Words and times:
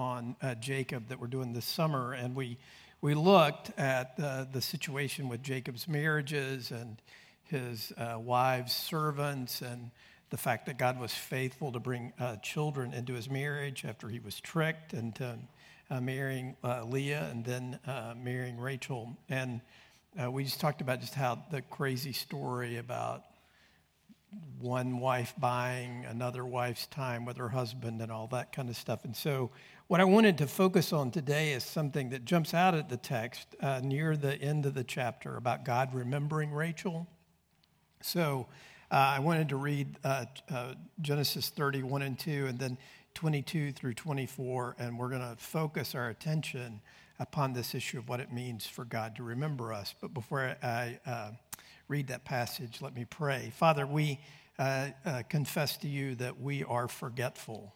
on 0.00 0.34
uh, 0.40 0.54
Jacob 0.54 1.08
that 1.08 1.20
we're 1.20 1.26
doing 1.26 1.52
this 1.52 1.66
summer, 1.66 2.14
and 2.14 2.34
we 2.34 2.56
we 3.02 3.14
looked 3.14 3.70
at 3.78 4.14
uh, 4.18 4.46
the 4.50 4.62
situation 4.62 5.28
with 5.28 5.42
Jacob's 5.42 5.86
marriages 5.86 6.70
and 6.70 7.00
his 7.44 7.92
uh, 7.98 8.18
wives' 8.18 8.74
servants, 8.74 9.60
and 9.60 9.90
the 10.30 10.38
fact 10.38 10.66
that 10.66 10.78
God 10.78 10.98
was 10.98 11.12
faithful 11.12 11.70
to 11.72 11.78
bring 11.78 12.14
uh, 12.18 12.36
children 12.36 12.94
into 12.94 13.12
his 13.12 13.28
marriage 13.28 13.84
after 13.84 14.08
he 14.08 14.20
was 14.20 14.40
tricked 14.40 14.94
into 14.94 15.36
uh, 15.90 16.00
marrying 16.00 16.56
uh, 16.64 16.84
Leah 16.84 17.28
and 17.30 17.44
then 17.44 17.78
marrying 18.22 18.58
Rachel, 18.58 19.16
and 19.28 19.60
we 20.30 20.44
just 20.44 20.60
talked 20.60 20.80
about 20.80 21.00
just 21.00 21.14
how 21.14 21.44
the 21.50 21.60
crazy 21.62 22.12
story 22.12 22.78
about 22.78 23.24
one 24.60 24.98
wife 24.98 25.34
buying 25.38 26.04
another 26.04 26.44
wife's 26.44 26.86
time 26.86 27.24
with 27.24 27.36
her 27.36 27.48
husband 27.48 28.00
and 28.00 28.12
all 28.12 28.28
that 28.28 28.52
kind 28.52 28.68
of 28.68 28.76
stuff. 28.76 29.04
And 29.04 29.16
so, 29.16 29.50
what 29.90 30.00
I 30.00 30.04
wanted 30.04 30.38
to 30.38 30.46
focus 30.46 30.92
on 30.92 31.10
today 31.10 31.50
is 31.50 31.64
something 31.64 32.10
that 32.10 32.24
jumps 32.24 32.54
out 32.54 32.76
at 32.76 32.88
the 32.88 32.96
text 32.96 33.56
uh, 33.60 33.80
near 33.82 34.16
the 34.16 34.40
end 34.40 34.64
of 34.64 34.72
the 34.72 34.84
chapter 34.84 35.36
about 35.36 35.64
God 35.64 35.92
remembering 35.92 36.52
Rachel. 36.52 37.08
So, 38.00 38.46
uh, 38.92 38.94
I 38.94 39.18
wanted 39.18 39.48
to 39.48 39.56
read 39.56 39.98
uh, 40.04 40.26
uh 40.48 40.74
Genesis 41.00 41.48
31 41.48 42.02
and 42.02 42.16
2, 42.16 42.46
and 42.46 42.56
then 42.56 42.78
22 43.14 43.72
through 43.72 43.94
24, 43.94 44.76
and 44.78 44.96
we're 44.96 45.08
going 45.08 45.28
to 45.28 45.34
focus 45.38 45.96
our 45.96 46.08
attention 46.08 46.80
upon 47.18 47.52
this 47.52 47.74
issue 47.74 47.98
of 47.98 48.08
what 48.08 48.20
it 48.20 48.32
means 48.32 48.68
for 48.68 48.84
God 48.84 49.16
to 49.16 49.24
remember 49.24 49.72
us. 49.72 49.96
But 50.00 50.14
before 50.14 50.54
I 50.62 51.00
uh, 51.04 51.30
read 51.88 52.06
that 52.06 52.24
passage, 52.24 52.80
let 52.80 52.94
me 52.94 53.06
pray. 53.06 53.52
Father, 53.56 53.88
we 53.88 54.20
uh, 54.56 54.90
confess 55.28 55.76
to 55.78 55.88
you 55.88 56.14
that 56.14 56.40
we 56.40 56.62
are 56.62 56.86
forgetful. 56.86 57.74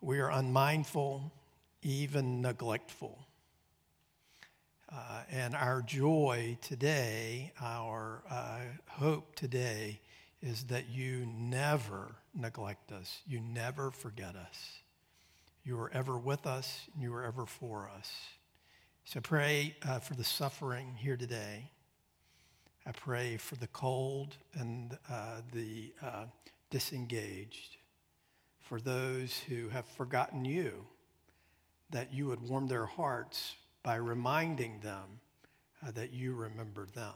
We 0.00 0.20
are 0.20 0.30
unmindful, 0.30 1.32
even 1.82 2.40
neglectful. 2.40 3.18
Uh, 4.90 5.22
and 5.30 5.54
our 5.54 5.82
joy 5.82 6.56
today, 6.62 7.52
our 7.60 8.22
uh, 8.30 8.60
hope 8.86 9.34
today, 9.34 10.00
is 10.40 10.64
that 10.64 10.88
you 10.88 11.26
never 11.36 12.14
neglect 12.32 12.92
us. 12.92 13.20
You 13.26 13.40
never 13.40 13.90
forget 13.90 14.36
us. 14.36 14.78
You 15.64 15.78
are 15.80 15.90
ever 15.92 16.16
with 16.16 16.46
us, 16.46 16.86
and 16.94 17.02
you 17.02 17.12
are 17.14 17.24
ever 17.24 17.44
for 17.44 17.90
us. 17.98 18.10
So 19.04 19.20
pray 19.20 19.74
uh, 19.82 19.98
for 19.98 20.14
the 20.14 20.22
suffering 20.22 20.94
here 20.96 21.16
today. 21.16 21.70
I 22.86 22.92
pray 22.92 23.36
for 23.36 23.56
the 23.56 23.66
cold 23.66 24.36
and 24.54 24.96
uh, 25.10 25.40
the 25.52 25.92
uh, 26.00 26.26
disengaged, 26.70 27.77
for 28.68 28.80
those 28.80 29.38
who 29.48 29.70
have 29.70 29.86
forgotten 29.86 30.44
you, 30.44 30.84
that 31.90 32.12
you 32.12 32.26
would 32.26 32.46
warm 32.46 32.66
their 32.66 32.84
hearts 32.84 33.54
by 33.82 33.96
reminding 33.96 34.80
them 34.80 35.20
uh, 35.86 35.90
that 35.92 36.12
you 36.12 36.34
remember 36.34 36.86
them. 36.94 37.14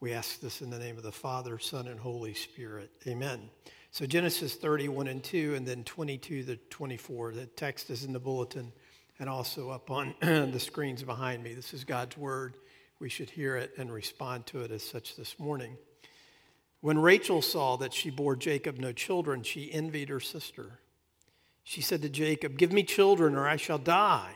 We 0.00 0.14
ask 0.14 0.40
this 0.40 0.62
in 0.62 0.70
the 0.70 0.78
name 0.78 0.96
of 0.96 1.02
the 1.02 1.12
Father, 1.12 1.58
Son, 1.58 1.86
and 1.86 2.00
Holy 2.00 2.32
Spirit. 2.32 2.90
Amen. 3.06 3.50
So 3.90 4.06
Genesis 4.06 4.54
31 4.54 5.06
and 5.08 5.22
2, 5.22 5.54
and 5.54 5.66
then 5.66 5.84
22 5.84 6.44
to 6.44 6.56
24. 6.56 7.32
The 7.32 7.46
text 7.46 7.90
is 7.90 8.04
in 8.04 8.14
the 8.14 8.18
bulletin 8.18 8.72
and 9.18 9.28
also 9.28 9.68
up 9.68 9.90
on 9.90 10.14
the 10.20 10.58
screens 10.58 11.02
behind 11.02 11.42
me. 11.42 11.52
This 11.52 11.74
is 11.74 11.84
God's 11.84 12.16
word. 12.16 12.56
We 13.00 13.10
should 13.10 13.28
hear 13.28 13.56
it 13.56 13.72
and 13.76 13.92
respond 13.92 14.46
to 14.46 14.62
it 14.62 14.70
as 14.70 14.82
such 14.82 15.14
this 15.14 15.38
morning. 15.38 15.76
When 16.82 16.98
Rachel 16.98 17.42
saw 17.42 17.76
that 17.76 17.94
she 17.94 18.10
bore 18.10 18.34
Jacob 18.34 18.76
no 18.76 18.92
children, 18.92 19.44
she 19.44 19.72
envied 19.72 20.08
her 20.08 20.18
sister. 20.18 20.80
She 21.62 21.80
said 21.80 22.02
to 22.02 22.08
Jacob, 22.08 22.58
Give 22.58 22.72
me 22.72 22.82
children, 22.82 23.36
or 23.36 23.46
I 23.46 23.54
shall 23.54 23.78
die. 23.78 24.34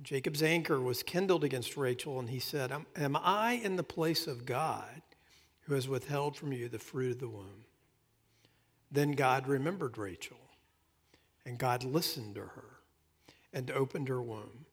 Jacob's 0.00 0.42
anger 0.42 0.80
was 0.80 1.02
kindled 1.02 1.42
against 1.42 1.76
Rachel, 1.76 2.20
and 2.20 2.30
he 2.30 2.38
said, 2.38 2.72
Am 2.94 3.16
I 3.20 3.54
in 3.54 3.74
the 3.74 3.82
place 3.82 4.28
of 4.28 4.46
God 4.46 5.02
who 5.62 5.74
has 5.74 5.88
withheld 5.88 6.36
from 6.36 6.52
you 6.52 6.68
the 6.68 6.78
fruit 6.78 7.10
of 7.10 7.18
the 7.18 7.28
womb? 7.28 7.64
Then 8.92 9.10
God 9.10 9.48
remembered 9.48 9.98
Rachel, 9.98 10.38
and 11.44 11.58
God 11.58 11.82
listened 11.82 12.36
to 12.36 12.42
her 12.42 12.78
and 13.52 13.68
opened 13.68 14.06
her 14.08 14.22
womb. 14.22 14.66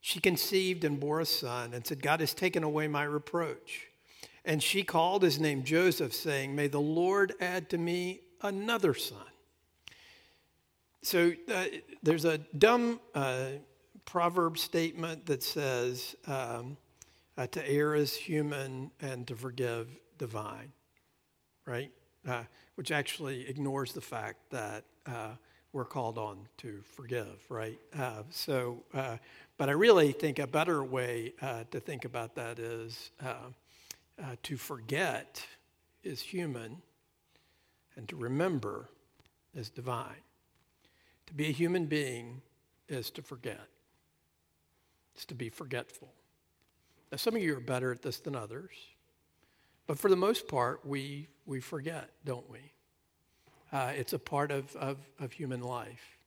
She 0.00 0.20
conceived 0.20 0.84
and 0.84 1.00
bore 1.00 1.18
a 1.18 1.26
son 1.26 1.74
and 1.74 1.84
said, 1.84 2.00
God 2.00 2.20
has 2.20 2.32
taken 2.32 2.62
away 2.62 2.86
my 2.86 3.02
reproach. 3.02 3.88
And 4.44 4.62
she 4.62 4.82
called 4.82 5.22
his 5.22 5.38
name 5.38 5.62
Joseph, 5.62 6.12
saying, 6.12 6.54
May 6.54 6.66
the 6.66 6.80
Lord 6.80 7.34
add 7.40 7.70
to 7.70 7.78
me 7.78 8.20
another 8.40 8.94
son. 8.94 9.18
So 11.02 11.32
uh, 11.52 11.64
there's 12.02 12.24
a 12.24 12.38
dumb 12.38 13.00
uh, 13.14 13.46
proverb 14.04 14.58
statement 14.58 15.26
that 15.26 15.42
says, 15.42 16.16
um, 16.26 16.76
uh, 17.36 17.46
To 17.48 17.70
err 17.70 17.94
is 17.94 18.14
human 18.14 18.90
and 19.00 19.26
to 19.26 19.36
forgive 19.36 19.88
divine, 20.18 20.72
right? 21.66 21.90
Uh, 22.26 22.44
which 22.76 22.92
actually 22.92 23.48
ignores 23.48 23.92
the 23.92 24.00
fact 24.00 24.38
that 24.50 24.84
uh, 25.06 25.30
we're 25.72 25.84
called 25.84 26.18
on 26.18 26.38
to 26.58 26.80
forgive, 26.84 27.44
right? 27.48 27.78
Uh, 27.98 28.22
so, 28.30 28.84
but 29.56 29.68
I 29.68 29.72
really 29.72 30.12
think 30.12 30.38
a 30.38 30.46
better 30.46 30.84
way 30.84 31.32
to 31.40 31.80
think 31.80 32.04
about 32.04 32.34
that 32.36 32.58
is 32.58 33.10
uh, 34.20 34.36
to 34.42 34.56
forget 34.56 35.44
is 36.02 36.20
human, 36.20 36.82
and 37.96 38.08
to 38.08 38.16
remember 38.16 38.88
is 39.54 39.70
divine. 39.70 40.24
To 41.26 41.34
be 41.34 41.48
a 41.48 41.52
human 41.52 41.86
being 41.86 42.42
is 42.88 43.10
to 43.10 43.22
forget, 43.22 43.68
it's 45.14 45.24
to 45.26 45.34
be 45.34 45.48
forgetful. 45.48 46.12
Now, 47.10 47.18
some 47.18 47.36
of 47.36 47.42
you 47.42 47.56
are 47.56 47.60
better 47.60 47.92
at 47.92 48.02
this 48.02 48.20
than 48.20 48.34
others, 48.34 48.70
but 49.86 49.98
for 49.98 50.08
the 50.08 50.16
most 50.16 50.48
part, 50.48 50.84
we, 50.84 51.28
we 51.46 51.60
forget, 51.60 52.10
don't 52.24 52.48
we? 52.50 52.72
Uh, 53.72 53.92
it's 53.96 54.12
a 54.12 54.18
part 54.18 54.50
of, 54.50 54.74
of, 54.76 54.98
of 55.18 55.32
human 55.32 55.60
life. 55.60 56.18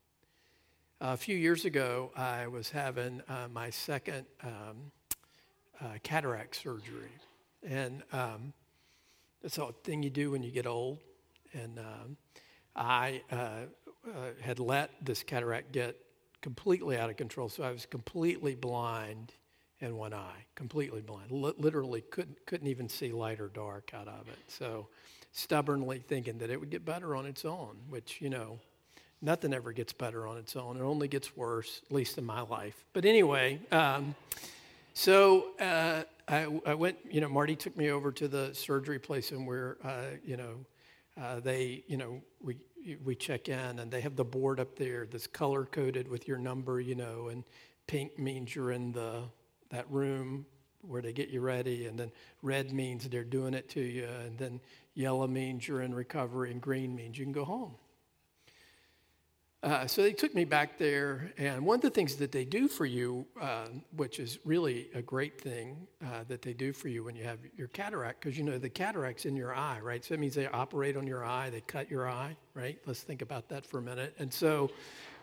Uh, 1.02 1.12
a 1.14 1.18
few 1.18 1.36
years 1.36 1.66
ago, 1.66 2.12
I 2.16 2.48
was 2.48 2.70
having 2.70 3.22
uh, 3.28 3.48
my 3.54 3.70
second 3.70 4.26
um, 4.44 4.92
uh, 5.82 5.86
cataract 6.04 6.56
surgery. 6.56 7.12
And 7.66 8.04
um, 8.12 8.54
that's 9.42 9.58
a 9.58 9.72
thing 9.84 10.04
you 10.04 10.10
do 10.10 10.32
when 10.32 10.44
you 10.44 10.52
get 10.52 10.68
old. 10.68 11.00
And 11.54 11.80
um, 11.80 12.18
I 12.76 13.22
uh, 13.32 13.36
uh, 13.36 14.10
had 14.42 14.60
let 14.60 14.92
this 15.02 15.24
cataract 15.24 15.72
get 15.72 15.98
completely 16.42 16.98
out 16.98 17.10
of 17.10 17.18
control. 17.18 17.50
So 17.50 17.64
I 17.64 17.72
was 17.72 17.86
completely 17.86 18.56
blind 18.56 19.32
in 19.80 19.98
one 19.98 20.14
eye, 20.14 20.46
completely 20.56 21.02
blind. 21.02 21.32
L- 21.32 21.54
literally 21.58 22.02
couldn't, 22.02 22.46
couldn't 22.46 22.68
even 22.68 22.88
see 22.88 23.12
light 23.12 23.40
or 23.40 23.48
dark 23.48 23.92
out 23.94 24.08
of 24.08 24.28
it. 24.28 24.38
So 24.48 24.88
stubbornly 25.32 26.00
thinking 26.00 26.38
that 26.38 26.50
it 26.50 26.60
would 26.60 26.70
get 26.70 26.86
better 26.86 27.16
on 27.16 27.26
its 27.26 27.46
own, 27.46 27.78
which, 27.90 28.22
you 28.22 28.30
know, 28.30 28.60
nothing 29.22 29.54
ever 29.54 29.72
gets 29.72 29.92
better 29.92 30.28
on 30.28 30.38
its 30.38 30.56
own. 30.56 30.78
It 30.78 30.82
only 30.82 31.08
gets 31.08 31.36
worse, 31.36 31.82
at 31.86 31.92
least 31.92 32.18
in 32.18 32.26
my 32.26 32.42
life. 32.42 32.86
But 32.94 33.06
anyway, 33.06 33.60
um, 33.72 34.16
so 34.96 35.52
uh, 35.60 36.04
I, 36.28 36.48
I, 36.66 36.74
went, 36.74 36.98
you 37.10 37.22
know, 37.22 37.30
Marty 37.30 37.56
took 37.56 37.78
me 37.78 37.92
over 37.92 38.12
to 38.14 38.28
the 38.28 38.56
surgery 38.56 38.98
place 38.98 39.32
and 39.32 39.46
where, 39.46 39.78
uh, 39.84 40.18
you 40.24 40.38
know, 40.38 40.66
uh, 41.22 41.42
they, 41.42 41.84
you 41.88 41.98
know, 41.98 42.22
we, 42.42 42.58
we 43.04 43.14
check 43.14 43.50
in 43.50 43.80
and 43.80 43.92
they 43.92 44.02
have 44.02 44.16
the 44.16 44.24
board 44.24 44.60
up 44.60 44.76
there 44.78 45.06
that's 45.06 45.28
color 45.28 45.66
coded 45.66 46.08
with 46.08 46.28
your 46.28 46.38
number, 46.38 46.80
you 46.80 46.96
know, 46.96 47.28
and 47.28 47.44
pink 47.88 48.18
means 48.18 48.56
you're 48.56 48.72
in 48.72 48.94
the, 48.94 49.24
that 49.70 49.86
room 49.92 50.46
where 50.88 51.02
they 51.02 51.14
get 51.14 51.30
you 51.30 51.42
ready, 51.42 51.88
and 51.88 52.00
then 52.00 52.12
red 52.42 52.72
means 52.72 53.08
they're 53.10 53.24
doing 53.24 53.54
it 53.54 53.68
to 53.70 53.82
you, 53.82 54.08
and 54.24 54.38
then 54.38 54.62
yellow 54.94 55.28
means 55.28 55.68
you're 55.68 55.82
in 55.82 55.94
recovery, 55.94 56.52
and 56.52 56.62
green 56.62 56.96
means 56.96 57.18
you 57.18 57.26
can 57.26 57.34
go 57.34 57.46
home. 57.46 57.76
Uh, 59.66 59.88
so 59.88 60.04
they 60.04 60.14
took 60.14 60.36
me 60.36 60.46
back 60.46 60.78
there, 60.78 61.34
and 61.40 61.66
one 61.66 61.74
of 61.74 61.82
the 61.82 61.90
things 61.90 62.18
that 62.18 62.32
they 62.32 62.46
do 62.46 62.68
for 62.68 62.86
you, 62.86 63.26
uh, 63.42 63.66
which 63.96 64.20
is 64.20 64.38
really 64.46 64.90
a 64.94 65.02
great 65.02 65.42
thing 65.42 65.88
uh, 66.04 66.24
that 66.28 66.44
they 66.44 66.54
do 66.54 66.72
for 66.72 66.88
you 66.88 67.04
when 67.04 67.16
you 67.16 67.24
have 67.24 67.40
your 67.58 67.68
cataract, 67.70 68.22
because 68.22 68.38
you 68.38 68.44
know 68.44 68.60
the 68.60 68.70
cataract's 68.70 69.26
in 69.26 69.36
your 69.36 69.56
eye, 69.56 69.80
right? 69.82 70.06
So 70.06 70.14
it 70.14 70.20
means 70.20 70.36
they 70.36 70.46
operate 70.46 70.96
on 70.96 71.08
your 71.08 71.26
eye, 71.26 71.50
they 71.50 71.62
cut 71.62 71.90
your 71.90 72.08
eye, 72.08 72.38
right? 72.54 72.78
Let's 72.86 73.02
think 73.02 73.24
about 73.24 73.50
that 73.50 73.66
for 73.66 73.80
a 73.80 73.82
minute. 73.82 74.16
And 74.20 74.32
so 74.32 74.70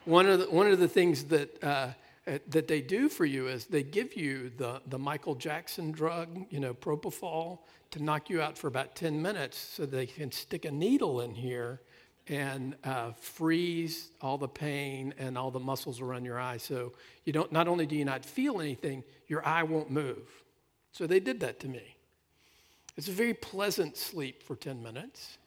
one 0.06 0.26
of 0.26 0.40
the, 0.40 0.46
one 0.46 0.66
of 0.66 0.80
the 0.80 0.88
things 0.88 1.22
that 1.26 1.62
uh, 1.62 1.92
uh, 2.26 2.38
that 2.48 2.66
they 2.66 2.80
do 2.80 3.08
for 3.08 3.24
you 3.24 3.46
is 3.46 3.66
they 3.66 3.84
give 3.84 4.16
you 4.16 4.50
the, 4.56 4.82
the 4.88 4.98
Michael 4.98 5.36
Jackson 5.36 5.92
drug, 5.92 6.46
you 6.50 6.58
know, 6.58 6.74
propofol, 6.74 7.60
to 7.92 8.02
knock 8.02 8.28
you 8.28 8.42
out 8.42 8.58
for 8.58 8.66
about 8.66 8.96
10 8.96 9.22
minutes 9.22 9.56
so 9.56 9.86
they 9.86 10.06
can 10.06 10.32
stick 10.32 10.64
a 10.64 10.70
needle 10.72 11.20
in 11.20 11.32
here 11.32 11.80
and 12.28 12.76
uh, 12.84 13.12
freeze 13.12 14.08
all 14.20 14.38
the 14.38 14.48
pain 14.48 15.14
and 15.18 15.36
all 15.36 15.50
the 15.50 15.60
muscles 15.60 16.00
around 16.00 16.24
your 16.24 16.38
eye. 16.38 16.56
So 16.56 16.92
you 17.24 17.32
don't, 17.32 17.50
not 17.52 17.68
only 17.68 17.86
do 17.86 17.96
you 17.96 18.04
not 18.04 18.24
feel 18.24 18.60
anything, 18.60 19.02
your 19.26 19.46
eye 19.46 19.62
won't 19.62 19.90
move. 19.90 20.28
So 20.92 21.06
they 21.06 21.20
did 21.20 21.40
that 21.40 21.58
to 21.60 21.68
me. 21.68 21.96
It's 22.96 23.08
a 23.08 23.12
very 23.12 23.34
pleasant 23.34 23.96
sleep 23.96 24.42
for 24.42 24.54
10 24.54 24.82
minutes. 24.82 25.38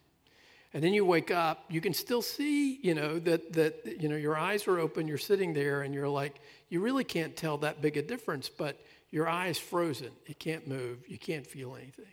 And 0.74 0.82
then 0.82 0.92
you 0.92 1.04
wake 1.04 1.30
up, 1.30 1.64
you 1.70 1.80
can 1.80 1.94
still 1.94 2.20
see, 2.20 2.74
you 2.82 2.94
know, 2.94 3.18
that, 3.20 3.52
that, 3.54 4.00
you 4.00 4.08
know, 4.08 4.16
your 4.16 4.36
eyes 4.36 4.66
are 4.66 4.78
open, 4.78 5.08
you're 5.08 5.16
sitting 5.16 5.54
there 5.54 5.82
and 5.82 5.94
you're 5.94 6.08
like, 6.08 6.40
you 6.68 6.80
really 6.80 7.04
can't 7.04 7.36
tell 7.36 7.56
that 7.58 7.80
big 7.80 7.96
a 7.96 8.02
difference, 8.02 8.48
but 8.48 8.78
your 9.10 9.28
eye 9.28 9.46
is 9.46 9.58
frozen. 9.58 10.10
It 10.26 10.38
can't 10.38 10.66
move. 10.66 10.98
You 11.08 11.16
can't 11.16 11.46
feel 11.46 11.76
anything. 11.76 12.04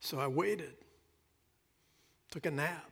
So 0.00 0.18
I 0.18 0.28
waited, 0.28 0.74
took 2.30 2.46
a 2.46 2.50
nap, 2.50 2.90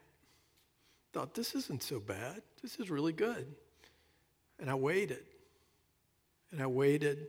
thought, 1.13 1.33
this 1.33 1.55
isn't 1.55 1.83
so 1.83 1.99
bad. 1.99 2.41
This 2.61 2.77
is 2.77 2.89
really 2.89 3.13
good. 3.13 3.47
And 4.59 4.69
I 4.69 4.75
waited, 4.75 5.25
and 6.51 6.61
I 6.61 6.67
waited, 6.67 7.27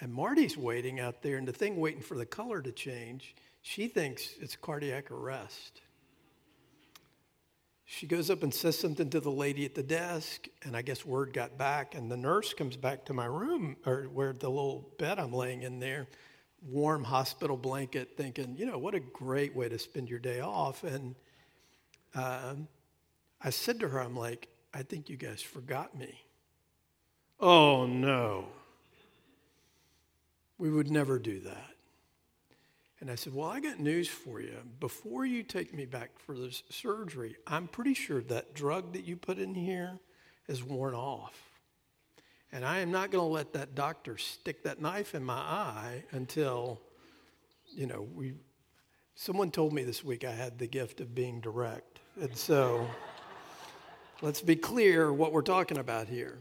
and 0.00 0.12
Marty's 0.12 0.56
waiting 0.56 1.00
out 1.00 1.22
there, 1.22 1.36
and 1.36 1.48
the 1.48 1.52
thing 1.52 1.76
waiting 1.76 2.02
for 2.02 2.16
the 2.16 2.26
color 2.26 2.60
to 2.60 2.72
change, 2.72 3.34
she 3.62 3.88
thinks 3.88 4.34
it's 4.40 4.56
cardiac 4.56 5.10
arrest. 5.10 5.80
She 7.86 8.06
goes 8.06 8.30
up 8.30 8.42
and 8.42 8.52
says 8.52 8.78
something 8.78 9.10
to 9.10 9.20
the 9.20 9.30
lady 9.30 9.64
at 9.64 9.74
the 9.74 9.82
desk, 9.82 10.48
and 10.62 10.76
I 10.76 10.82
guess 10.82 11.04
word 11.04 11.32
got 11.32 11.56
back. 11.58 11.94
And 11.94 12.10
the 12.10 12.16
nurse 12.16 12.54
comes 12.54 12.76
back 12.76 13.04
to 13.06 13.14
my 13.14 13.26
room, 13.26 13.76
or 13.86 14.04
where 14.04 14.32
the 14.32 14.48
little 14.48 14.90
bed 14.98 15.18
I'm 15.18 15.32
laying 15.32 15.62
in 15.62 15.80
there, 15.80 16.08
warm 16.68 17.04
hospital 17.04 17.56
blanket, 17.56 18.16
thinking, 18.16 18.56
you 18.56 18.66
know, 18.66 18.78
what 18.78 18.94
a 18.94 19.00
great 19.00 19.54
way 19.54 19.68
to 19.68 19.78
spend 19.78 20.08
your 20.08 20.18
day 20.18 20.40
off. 20.40 20.82
And 20.84 21.14
um, 22.14 22.68
I 23.40 23.50
said 23.50 23.80
to 23.80 23.88
her, 23.88 24.00
I'm 24.00 24.16
like, 24.16 24.48
I 24.72 24.82
think 24.82 25.08
you 25.08 25.16
guys 25.16 25.42
forgot 25.42 25.96
me. 25.96 26.20
Oh, 27.40 27.86
no. 27.86 28.46
We 30.58 30.70
would 30.70 30.90
never 30.90 31.18
do 31.18 31.40
that. 31.40 31.74
And 33.00 33.10
I 33.10 33.16
said, 33.16 33.34
Well, 33.34 33.50
I 33.50 33.60
got 33.60 33.80
news 33.80 34.08
for 34.08 34.40
you. 34.40 34.56
Before 34.80 35.26
you 35.26 35.42
take 35.42 35.74
me 35.74 35.84
back 35.84 36.18
for 36.18 36.34
this 36.34 36.62
surgery, 36.70 37.36
I'm 37.46 37.68
pretty 37.68 37.92
sure 37.92 38.22
that 38.22 38.54
drug 38.54 38.94
that 38.94 39.04
you 39.04 39.16
put 39.16 39.38
in 39.38 39.54
here 39.54 39.98
is 40.48 40.64
worn 40.64 40.94
off. 40.94 41.53
And 42.54 42.64
I 42.64 42.78
am 42.78 42.90
not 42.90 43.10
going 43.10 43.22
to 43.22 43.30
let 43.30 43.52
that 43.52 43.74
doctor 43.74 44.16
stick 44.16 44.62
that 44.62 44.80
knife 44.80 45.14
in 45.14 45.22
my 45.22 45.34
eye 45.34 46.04
until, 46.12 46.80
you 47.66 47.86
know, 47.86 48.08
we. 48.14 48.32
Someone 49.16 49.52
told 49.52 49.72
me 49.72 49.84
this 49.84 50.02
week 50.02 50.24
I 50.24 50.32
had 50.32 50.58
the 50.58 50.66
gift 50.66 51.00
of 51.00 51.14
being 51.14 51.40
direct. 51.40 52.00
And 52.20 52.34
so 52.36 52.88
let's 54.22 54.40
be 54.40 54.56
clear 54.56 55.12
what 55.12 55.32
we're 55.32 55.42
talking 55.42 55.78
about 55.78 56.08
here. 56.08 56.38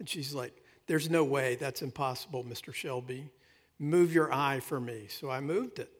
And 0.00 0.08
she's 0.08 0.34
like, 0.34 0.52
There's 0.88 1.08
no 1.08 1.22
way. 1.22 1.54
That's 1.54 1.80
impossible, 1.80 2.42
Mr. 2.44 2.74
Shelby 2.74 3.30
move 3.78 4.12
your 4.12 4.32
eye 4.32 4.60
for 4.60 4.80
me. 4.80 5.06
So 5.08 5.30
I 5.30 5.40
moved 5.40 5.78
it. 5.78 5.90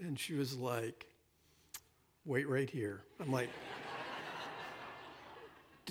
And 0.00 0.18
she 0.18 0.34
was 0.34 0.56
like, 0.56 1.06
wait 2.24 2.48
right 2.48 2.68
here. 2.68 3.02
I'm 3.20 3.32
like, 3.32 3.48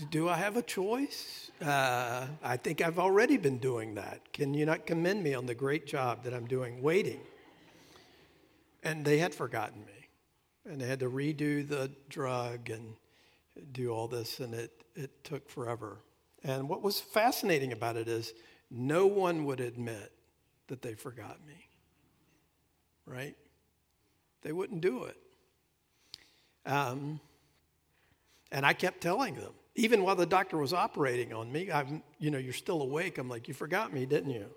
do 0.06 0.30
I 0.30 0.36
have 0.36 0.58
a 0.58 0.62
choice? 0.62 1.52
Uh, 1.62 2.28
I 2.44 2.58
think 2.58 2.82
I've 2.82 3.00
already 3.00 3.38
been 3.38 3.58
doing 3.58 3.96
that. 3.96 4.32
Can 4.32 4.54
you 4.54 4.66
not 4.66 4.86
commend 4.86 5.24
me 5.24 5.34
on 5.34 5.46
the 5.46 5.56
great 5.56 5.88
job 5.88 6.24
that 6.24 6.34
I'm 6.34 6.46
doing 6.46 6.82
waiting? 6.82 7.20
And 8.84 9.04
they 9.04 9.18
had 9.18 9.34
forgotten 9.34 9.82
me. 9.86 10.10
And 10.70 10.80
they 10.80 10.88
had 10.88 11.00
to 11.00 11.10
redo 11.10 11.68
the 11.68 11.92
drug 12.10 12.70
and 12.70 12.94
do 13.72 13.90
all 13.90 14.08
this, 14.08 14.40
and 14.40 14.54
it, 14.54 14.72
it 14.96 15.24
took 15.24 15.50
forever. 15.50 15.98
And 16.44 16.70
what 16.70 16.82
was 16.84 17.00
fascinating 17.00 17.72
about 17.72 17.98
it 17.98 18.08
is 18.08 18.34
no 18.70 19.08
one 19.08 19.46
would 19.46 19.60
admit 19.60 20.12
that 20.68 20.82
they 20.82 20.94
forgot 20.94 21.40
me. 21.48 21.68
Right? 23.06 23.36
They 24.42 24.52
wouldn't 24.52 24.82
do 24.82 25.06
it. 25.06 25.18
Um, 26.66 27.20
and 28.52 28.66
I 28.66 28.74
kept 28.74 29.02
telling 29.02 29.36
them, 29.36 29.54
even 29.78 30.02
while 30.02 30.16
the 30.16 30.26
doctor 30.26 30.58
was 30.58 30.74
operating 30.74 31.32
on 31.34 31.52
me, 31.52 31.72
I'm, 31.72 32.02
you 32.18 32.32
know, 32.32 32.40
you're 32.40 32.52
still 32.52 32.82
awake. 32.82 33.20
I'm 33.20 33.30
like, 33.30 33.48
you 33.48 33.54
forgot 33.54 33.94
me, 33.94 34.08
didn't 34.08 34.32
you? 34.32 34.48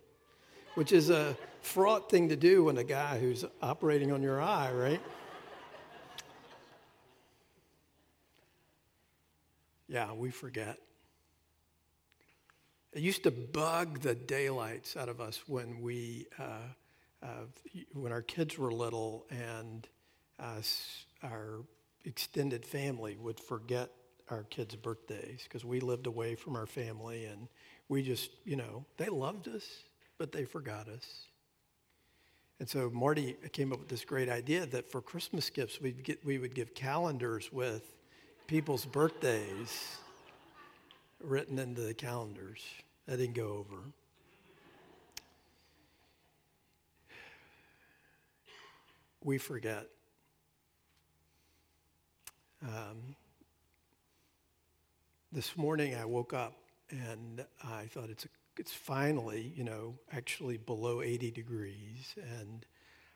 Which 0.76 0.93
is 0.93 1.11
a 1.11 1.37
fraught 1.61 2.11
thing 2.11 2.31
to 2.31 2.37
do 2.37 2.64
when 2.64 2.78
a 2.78 2.84
guy 2.84 3.20
who's 3.20 3.44
operating 3.61 4.12
on 4.12 4.22
your 4.22 4.40
eye, 4.40 4.72
right? 4.72 5.00
Yeah, 9.88 10.12
we 10.14 10.31
forget. 10.31 10.78
It 12.94 13.02
used 13.02 13.25
to 13.25 13.31
bug 13.31 14.00
the 14.00 14.14
daylights 14.14 14.96
out 14.96 15.11
of 15.11 15.20
us 15.20 15.43
when 15.46 15.82
we, 15.82 16.28
uh, 16.38 16.61
uh, 17.22 17.26
when 17.93 18.11
our 18.11 18.22
kids 18.22 18.56
were 18.56 18.72
little, 18.72 19.26
and 19.31 19.87
uh, 20.38 20.62
our 21.22 21.61
extended 22.06 22.64
family 22.64 23.19
would 23.20 23.38
forget 23.38 23.90
our 24.31 24.44
kids' 24.44 24.77
birthdays 24.77 25.43
because 25.44 25.65
we 25.65 25.81
lived 25.81 26.06
away 26.06 26.35
from 26.35 26.56
our 26.56 26.67
family, 26.67 27.25
and 27.25 27.49
we 27.88 28.03
just, 28.03 28.31
you 28.44 28.56
know, 28.56 28.85
they 28.97 29.09
loved 29.09 29.49
us, 29.49 29.67
but 30.19 30.32
they 30.32 30.44
forgot 30.44 30.88
us. 30.88 31.27
And 32.61 32.69
so 32.69 32.91
Marty 32.91 33.37
came 33.53 33.73
up 33.73 33.79
with 33.81 33.88
this 33.88 34.05
great 34.05 34.29
idea 34.29 34.67
that 34.67 34.91
for 34.91 35.00
Christmas 35.00 35.49
gifts, 35.49 35.81
we'd 35.81 36.05
get, 36.05 36.25
we 36.25 36.38
would 36.38 36.55
give 36.55 36.75
calendars 36.75 37.50
with 37.50 37.97
people's 38.47 38.85
birthdays 38.85 39.97
written 41.23 41.59
into 41.59 41.81
the 41.81 41.94
calendars. 41.94 42.62
That 43.06 43.17
didn't 43.17 43.35
go 43.35 43.55
over. 43.59 43.79
We 49.25 49.38
forget. 49.38 49.87
Um, 52.62 53.17
this 55.32 55.56
morning 55.56 55.94
I 55.94 56.05
woke 56.05 56.35
up 56.35 56.55
and 56.91 57.44
I 57.62 57.85
thought 57.85 58.11
it's 58.11 58.25
a, 58.25 58.29
it's 58.59 58.73
finally 58.73 59.53
you 59.55 59.62
know 59.62 59.94
actually 60.12 60.56
below 60.56 61.03
80 61.03 61.31
degrees 61.31 62.15
and 62.17 62.67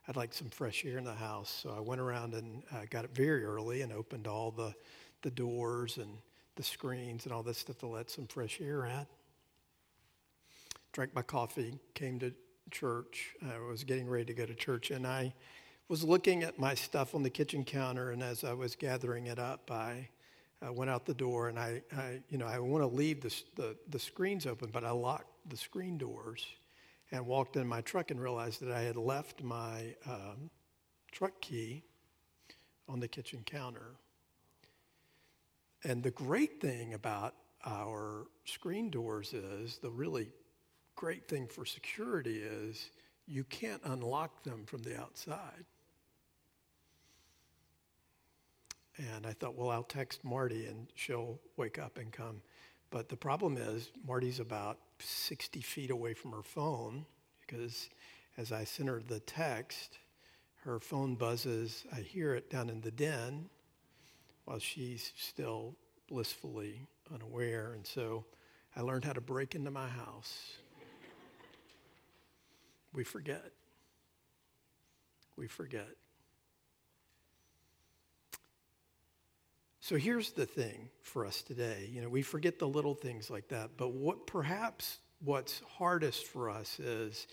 I'd 0.07 0.17
like 0.17 0.33
some 0.33 0.49
fresh 0.49 0.85
air 0.85 0.99
in 0.99 1.05
the 1.05 1.15
house. 1.15 1.61
So 1.63 1.75
I 1.75 1.81
went 1.81 2.01
around 2.01 2.35
and 2.35 2.63
uh, 2.71 2.83
got 2.91 3.05
it 3.05 3.15
very 3.15 3.45
early 3.45 3.81
and 3.81 3.93
opened 3.93 4.27
all 4.27 4.51
the 4.51 4.75
the 5.23 5.31
doors 5.31 5.97
and 5.97 6.19
the 6.57 6.63
screens 6.63 7.25
and 7.25 7.33
all 7.33 7.43
this 7.43 7.59
stuff 7.59 7.79
to 7.79 7.87
let 7.87 8.11
some 8.11 8.27
fresh 8.27 8.61
air 8.61 8.85
in. 8.85 9.07
Drank 10.93 11.15
my 11.15 11.23
coffee, 11.23 11.81
came 11.95 12.21
to 12.21 12.33
church. 12.71 13.35
I 13.43 13.59
was 13.59 13.83
getting 13.83 14.09
ready 14.09 14.27
to 14.27 14.35
go 14.35 14.47
to 14.47 14.55
church, 14.55 14.91
and 14.91 15.07
I 15.07 15.33
was 15.89 16.05
looking 16.05 16.43
at 16.45 16.59
my 16.59 16.75
stuff 16.75 17.15
on 17.15 17.23
the 17.23 17.31
kitchen 17.31 17.65
counter. 17.65 18.11
And 18.11 18.23
as 18.23 18.45
I 18.45 18.53
was 18.53 18.77
gathering 18.77 19.27
it 19.27 19.39
up, 19.39 19.71
I 19.71 20.11
uh, 20.67 20.73
went 20.73 20.91
out 20.91 21.05
the 21.05 21.15
door, 21.15 21.49
and 21.49 21.59
I, 21.59 21.83
I 21.97 22.21
you 22.29 22.39
know, 22.39 22.47
I 22.47 22.59
want 22.59 22.83
to 22.83 22.89
leave 22.89 23.21
the, 23.21 23.35
the, 23.57 23.77
the 23.89 23.99
screens 23.99 24.47
open, 24.47 24.71
but 24.73 24.85
I 24.85 24.91
locked 24.91 25.31
the 25.49 25.57
screen 25.57 25.99
doors 25.99 26.47
and 27.11 27.27
walked 27.27 27.57
in 27.57 27.67
my 27.67 27.81
truck 27.81 28.11
and 28.11 28.21
realized 28.21 28.61
that 28.61 28.73
I 28.73 28.83
had 28.83 28.97
left 28.97 29.43
my 29.43 29.95
um, 30.07 30.51
truck 31.13 31.41
key 31.41 31.83
on 32.89 33.01
the 33.01 33.09
kitchen 33.09 33.43
counter. 33.45 33.97
And 35.85 36.03
the 36.03 36.11
great 36.11 36.61
thing 36.61 36.95
about 36.95 37.35
our 37.67 38.27
screen 38.45 38.91
doors 38.91 39.33
is 39.33 39.79
the 39.79 39.91
really 39.91 40.29
great 40.97 41.29
thing 41.29 41.47
for 41.47 41.65
security 41.65 42.39
is 42.39 42.91
you 43.27 43.45
can't 43.45 43.81
unlock 43.85 44.43
them 44.43 44.65
from 44.67 44.83
the 44.83 44.99
outside. 44.99 45.65
And 48.97 49.27
I 49.27 49.33
thought, 49.33 49.57
well, 49.57 49.71
I'll 49.71 49.83
text 49.83 50.25
Marty 50.25 50.67
and 50.67 50.87
she'll 50.95 51.41
wake 51.57 51.79
up 51.79 51.99
and 51.99 52.13
come. 52.13 52.43
But 52.91 53.09
the 53.09 53.17
problem 53.17 53.57
is, 53.57 53.91
Marty's 54.07 54.39
about 54.39 54.79
60 55.01 55.61
feet 55.61 55.91
away 55.91 56.15
from 56.15 56.31
her 56.33 56.43
phone 56.43 57.05
because 57.41 57.89
as 58.37 58.53
I 58.53 58.65
send 58.65 58.89
her 58.89 59.03
the 59.07 59.21
text, 59.21 59.99
her 60.65 60.81
phone 60.81 61.15
buzzes. 61.15 61.85
I 61.93 62.01
hear 62.01 62.35
it 62.35 62.51
down 62.51 62.71
in 62.71 62.81
the 62.81 62.91
den 62.91 63.51
while 64.47 64.59
she's 64.59 65.13
still 65.17 65.77
blissfully 66.09 66.87
unaware. 67.13 67.75
And 67.75 67.87
so 67.87 68.25
I 68.75 68.81
learned 68.81 69.05
how 69.05 69.13
to 69.13 69.21
break 69.21 69.55
into 69.55 69.71
my 69.71 69.89
house. 69.89 70.57
we 72.95 73.05
forget. 73.05 73.53
We 75.37 75.49
forget. 75.49 75.89
So 79.85 79.97
here's 79.97 80.31
the 80.31 80.47
thing 80.47 80.89
for 81.03 81.27
us 81.27 81.43
today. 81.43 81.91
You 81.93 82.01
know, 82.01 82.09
we 82.09 82.23
forget 82.23 82.59
the 82.59 82.67
little 82.67 82.95
things 82.95 83.29
like 83.29 83.49
that, 83.49 83.73
but 83.77 83.93
what 83.93 84.27
perhaps 84.27 84.97
what's 85.23 85.61
hardest 85.77 86.25
for 86.25 86.49
us 86.49 86.81
is 86.81 87.27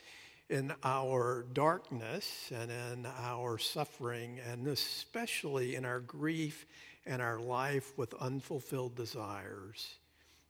in 0.50 0.74
our 0.84 1.46
darkness 1.53 2.51
and 2.53 2.70
in 2.70 3.05
our 3.05 3.58
suffering, 3.58 4.41
and 4.46 4.67
especially 4.67 5.75
in 5.75 5.86
our 5.86 6.01
grief 6.01 6.65
and 7.05 7.22
our 7.22 7.39
life 7.39 7.98
with 7.98 8.13
unfulfilled 8.15 8.96
desires, 8.96 9.96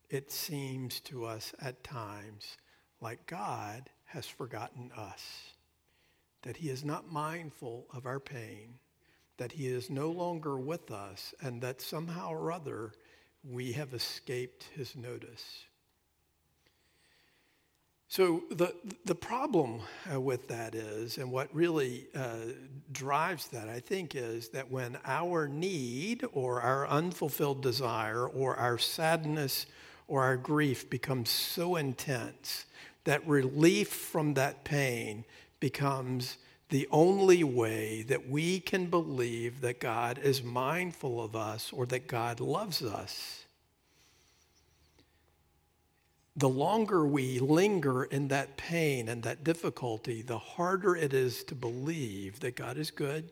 it 0.10 0.31
seems 0.31 1.01
to 1.01 1.25
us 1.25 1.53
at 1.62 1.84
times 1.84 2.58
like 3.00 3.27
God 3.27 3.91
has 4.05 4.25
forgotten 4.25 4.89
us. 4.98 5.53
that 6.43 6.58
he 6.58 6.70
is 6.70 6.84
not 6.84 7.12
mindful 7.12 7.86
of 7.93 8.05
our 8.05 8.20
pain, 8.20 8.79
that 9.38 9.52
he 9.52 9.68
is 9.68 9.90
no 9.90 10.10
longer 10.12 10.58
with 10.58 10.92
us, 10.92 11.34
and 11.42 11.62
that 11.62 11.82
somehow 11.82 12.30
or 12.32 12.52
other 12.52 12.94
we 13.44 13.72
have 13.72 13.94
escaped 13.94 14.66
his 14.76 14.96
notice. 14.96 15.66
So 18.08 18.44
the, 18.52 18.76
the 19.06 19.16
problem 19.16 19.80
uh, 20.14 20.20
with 20.20 20.50
that 20.50 20.76
is, 20.76 21.18
and 21.18 21.32
what 21.32 21.48
really 21.56 22.08
uh, 22.14 22.52
drives 22.92 23.48
that, 23.48 23.70
I 23.70 23.80
think, 23.80 24.16
is 24.16 24.50
that 24.50 24.70
when 24.70 24.98
our 25.06 25.48
need 25.48 26.26
or 26.34 26.62
our 26.62 26.86
unfulfilled 26.88 27.62
desire 27.62 28.28
or 28.28 28.58
our 28.58 28.78
sadness 28.78 29.66
or 30.10 30.24
our 30.24 30.36
grief 30.36 30.90
becomes 30.90 31.30
so 31.30 31.78
intense 31.78 32.66
that 33.06 33.26
relief 33.26 33.88
from 33.88 34.34
that 34.34 34.66
pain 34.66 35.24
becomes 35.62 36.38
the 36.72 36.88
only 36.90 37.44
way 37.44 38.01
that 38.04 38.28
we 38.28 38.60
can 38.60 38.88
believe 38.88 39.62
that 39.62 39.80
God 39.80 40.18
is 40.18 40.42
mindful 40.42 41.24
of 41.24 41.36
us 41.36 41.72
or 41.72 41.86
that 41.86 42.08
God 42.08 42.40
loves 42.40 42.82
us 42.82 43.42
the 46.36 46.50
longer 46.50 47.06
we 47.06 47.40
linger 47.40 48.06
in 48.06 48.30
that 48.30 48.56
pain 48.58 49.10
and 49.10 49.24
that 49.24 49.44
difficulty, 49.44 50.22
the 50.22 50.38
harder 50.38 50.96
it 50.96 51.13
is 51.13 51.44
to 51.46 51.56
believe 51.56 52.40
that 52.40 52.56
God 52.56 52.78
is 52.78 52.90
good, 52.90 53.32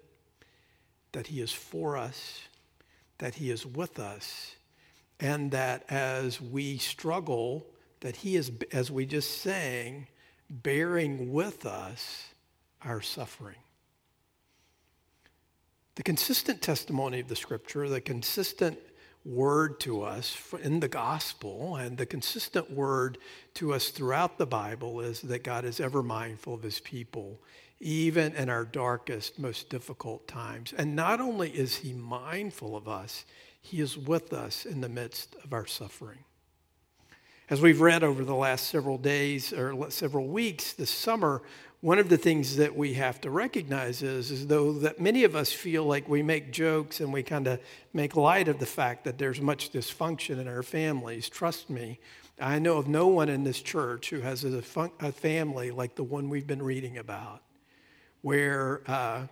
that 1.13 1.27
He 1.27 1.39
is 1.39 1.51
for 1.51 1.95
us, 1.95 2.41
that 3.19 3.35
He 3.35 3.51
is 3.51 3.65
with 3.65 3.99
us, 3.99 4.55
and 5.19 5.51
that 5.51 5.85
as 5.89 6.41
we 6.41 6.77
struggle, 6.77 7.65
that 8.01 8.17
He 8.17 8.35
is, 8.35 8.51
as 8.73 8.91
we 8.91 9.05
just 9.05 9.41
sang, 9.41 10.07
bearing 10.49 11.31
with 11.31 11.65
us 11.65 12.27
our 12.83 13.01
suffering. 13.01 13.57
The 15.95 16.03
consistent 16.03 16.61
testimony 16.61 17.19
of 17.19 17.27
the 17.27 17.35
scripture, 17.35 17.89
the 17.89 17.99
consistent 17.99 18.79
word 19.25 19.79
to 19.81 20.01
us 20.01 20.37
in 20.61 20.79
the 20.79 20.87
gospel, 20.87 21.75
and 21.75 21.97
the 21.97 22.05
consistent 22.05 22.71
word 22.71 23.17
to 23.55 23.73
us 23.73 23.89
throughout 23.89 24.37
the 24.37 24.45
Bible 24.45 25.01
is 25.01 25.21
that 25.21 25.43
God 25.43 25.65
is 25.65 25.79
ever 25.79 26.01
mindful 26.01 26.53
of 26.53 26.63
his 26.63 26.79
people, 26.79 27.41
even 27.81 28.33
in 28.33 28.49
our 28.49 28.65
darkest, 28.65 29.39
most 29.39 29.69
difficult 29.69 30.27
times. 30.27 30.73
And 30.77 30.95
not 30.95 31.19
only 31.19 31.49
is 31.49 31.77
he 31.77 31.93
mindful 31.93 32.77
of 32.77 32.87
us, 32.87 33.25
he 33.61 33.81
is 33.81 33.97
with 33.97 34.31
us 34.31 34.65
in 34.65 34.81
the 34.81 34.89
midst 34.89 35.35
of 35.43 35.51
our 35.51 35.65
suffering. 35.65 36.19
As 37.49 37.61
we've 37.61 37.81
read 37.81 38.03
over 38.03 38.23
the 38.23 38.35
last 38.35 38.67
several 38.67 38.97
days 38.97 39.51
or 39.51 39.89
several 39.89 40.27
weeks 40.27 40.73
this 40.73 40.91
summer, 40.91 41.41
one 41.81 41.97
of 41.97 42.09
the 42.09 42.17
things 42.17 42.57
that 42.57 42.75
we 42.75 42.93
have 42.95 43.21
to 43.21 43.29
recognize 43.29 44.01
is, 44.01 44.31
is 44.31 44.47
though 44.47 44.73
that 44.73 44.99
many 44.99 45.23
of 45.23 45.35
us 45.35 45.51
feel 45.51 45.85
like 45.85 46.09
we 46.09 46.21
make 46.21 46.51
jokes 46.51 46.99
and 46.99 47.13
we 47.13 47.23
kind 47.23 47.47
of 47.47 47.59
make 47.93 48.17
light 48.17 48.49
of 48.49 48.59
the 48.59 48.65
fact 48.65 49.05
that 49.05 49.17
there's 49.17 49.39
much 49.39 49.71
dysfunction 49.71 50.39
in 50.39 50.47
our 50.47 50.61
families. 50.61 51.29
Trust 51.29 51.69
me, 51.69 51.99
I 52.41 52.59
know 52.59 52.77
of 52.77 52.89
no 52.89 53.07
one 53.07 53.29
in 53.29 53.45
this 53.45 53.61
church 53.61 54.09
who 54.09 54.19
has 54.19 54.43
a, 54.43 54.61
fun- 54.61 54.91
a 54.99 55.13
family 55.13 55.71
like 55.71 55.95
the 55.95 56.03
one 56.03 56.29
we've 56.29 56.47
been 56.47 56.61
reading 56.61 56.97
about, 56.97 57.43
where 58.23 58.81
uh, 58.85 59.27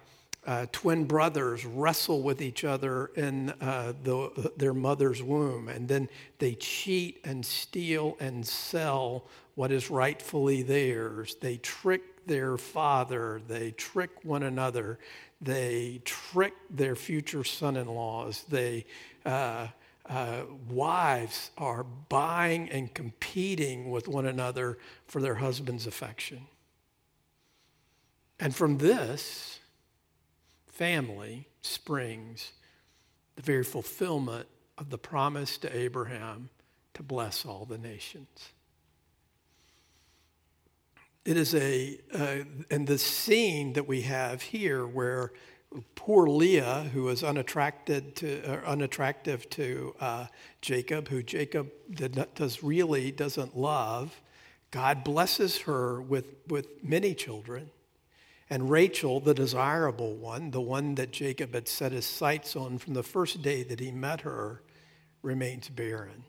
uh, 0.46 0.66
twin 0.72 1.04
brothers 1.04 1.66
wrestle 1.66 2.22
with 2.22 2.42
each 2.42 2.64
other 2.64 3.08
in 3.18 3.50
uh, 3.60 3.92
the, 4.04 4.54
their 4.56 4.74
mother's 4.74 5.22
womb, 5.22 5.68
and 5.68 5.90
then 5.90 6.08
they 6.40 6.56
cheat 6.56 7.20
and 7.26 7.46
steal 7.46 8.16
and 8.22 8.48
sell 8.48 9.26
what 9.56 9.72
is 9.72 9.90
rightfully 9.90 10.62
theirs. 10.62 11.36
They 11.42 11.58
trick 11.58 12.04
their 12.28 12.58
father, 12.58 13.42
they 13.48 13.72
trick 13.72 14.10
one 14.24 14.44
another, 14.44 15.00
they 15.42 16.02
trick 16.06 16.54
their 16.70 16.96
future 16.96 17.44
son 17.44 17.78
in 17.78 17.88
laws, 17.88 18.46
they 18.50 18.86
uh, 19.26 19.68
uh, 20.10 20.42
wives 20.70 21.52
are 21.58 21.84
buying 21.84 22.70
and 22.70 22.94
competing 22.94 23.92
with 23.92 24.08
one 24.08 24.26
another 24.26 24.78
for 25.06 25.22
their 25.22 25.36
husband's 25.36 25.86
affection. 25.86 26.48
And 28.40 28.56
from 28.56 28.78
this, 28.78 29.60
family 30.68 31.48
springs 31.62 32.52
the 33.36 33.42
very 33.42 33.64
fulfillment 33.64 34.48
of 34.78 34.90
the 34.90 34.98
promise 34.98 35.58
to 35.60 35.76
Abraham 35.76 36.50
to 36.94 37.04
bless 37.04 37.46
all 37.46 37.66
the 37.66 37.78
nations. 37.78 38.52
It 41.28 41.36
is 41.36 41.54
a, 41.56 42.00
uh, 42.14 42.46
and 42.72 42.88
the 42.88 42.98
scene 42.98 43.74
that 43.74 43.86
we 43.86 44.04
have 44.04 44.42
here 44.42 44.88
where 44.88 45.34
poor 45.96 46.26
Leah, 46.26 46.90
who 46.94 47.10
is 47.10 47.22
unattracted 47.22 48.16
to, 48.16 48.66
unattractive 48.66 49.50
to 49.50 49.94
uh, 50.00 50.28
Jacob, 50.62 51.10
who 51.10 51.22
Jacob 51.22 51.70
not, 52.16 52.34
does 52.36 52.64
really 52.64 53.12
doesn't 53.12 53.58
love, 53.58 54.22
God 54.72 55.04
blesses 55.04 55.58
her 55.64 56.02
with, 56.02 56.28
with 56.48 56.82
many 56.82 57.14
children. 57.14 57.72
And 58.50 58.72
Rachel, 58.72 59.20
the 59.20 59.34
desirable 59.34 60.16
one, 60.16 60.52
the 60.52 60.62
one 60.62 60.96
that 60.96 61.12
Jacob 61.12 61.54
had 61.54 61.68
set 61.68 61.92
his 61.92 62.06
sights 62.06 62.56
on 62.56 62.78
from 62.78 62.94
the 62.94 63.04
first 63.04 63.42
day 63.42 63.64
that 63.64 63.82
he 63.82 63.92
met 63.92 64.22
her, 64.22 64.62
remains 65.22 65.68
barren. 65.68 66.24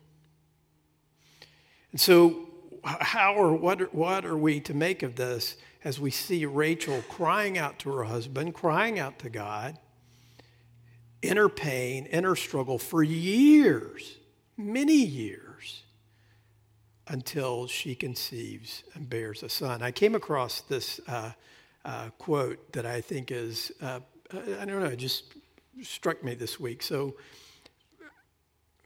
And 1.93 2.01
so 2.01 2.49
how 2.85 3.35
or 3.35 3.55
what, 3.55 3.95
what 3.95 4.25
are 4.25 4.37
we 4.37 4.61
to 4.61 4.75
make 4.75 5.03
of 5.03 5.17
this 5.17 5.57
as 5.85 6.01
we 6.01 6.11
see 6.11 6.45
Rachel 6.47 7.03
crying 7.09 7.59
out 7.59 7.79
to 7.81 7.93
her 7.93 8.05
husband, 8.05 8.55
crying 8.55 8.99
out 8.99 9.19
to 9.21 9.31
God, 9.31 9.79
inner 11.23 11.49
pain, 11.49 12.07
inner 12.07 12.37
struggle 12.37 12.79
for 12.79 13.03
years, 13.03 14.17
many 14.57 14.97
years, 14.97 15.83
until 17.07 17.67
she 17.67 17.95
conceives 17.95 18.85
and 18.95 19.09
bears 19.09 19.43
a 19.43 19.49
son? 19.49 19.83
I 19.83 19.91
came 19.91 20.15
across 20.15 20.61
this 20.63 21.01
uh, 21.09 21.33
uh, 21.85 22.11
quote 22.19 22.73
that 22.73 22.85
I 22.85 23.01
think 23.01 23.31
is, 23.31 23.73
uh, 23.81 24.01
I 24.33 24.65
don't 24.65 24.83
know, 24.83 24.95
just 24.95 25.35
struck 25.83 26.23
me 26.23 26.35
this 26.35 26.59
week. 26.59 26.83
So 26.83 27.17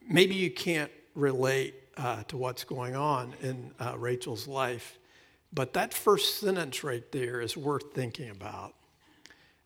maybe 0.09 0.35
you 0.35 0.51
can't 0.51 0.91
relate 1.15 1.75
uh, 1.97 2.23
to 2.25 2.37
what's 2.37 2.65
going 2.65 2.97
on 2.97 3.35
in 3.43 3.73
uh, 3.79 3.97
Rachel's 3.99 4.47
life. 4.49 4.99
But 5.53 5.75
that 5.75 5.93
first 5.93 6.39
sentence 6.39 6.83
right 6.83 7.11
there 7.13 7.41
is 7.41 7.57
worth 7.57 7.93
thinking 7.95 8.31
about. 8.31 8.75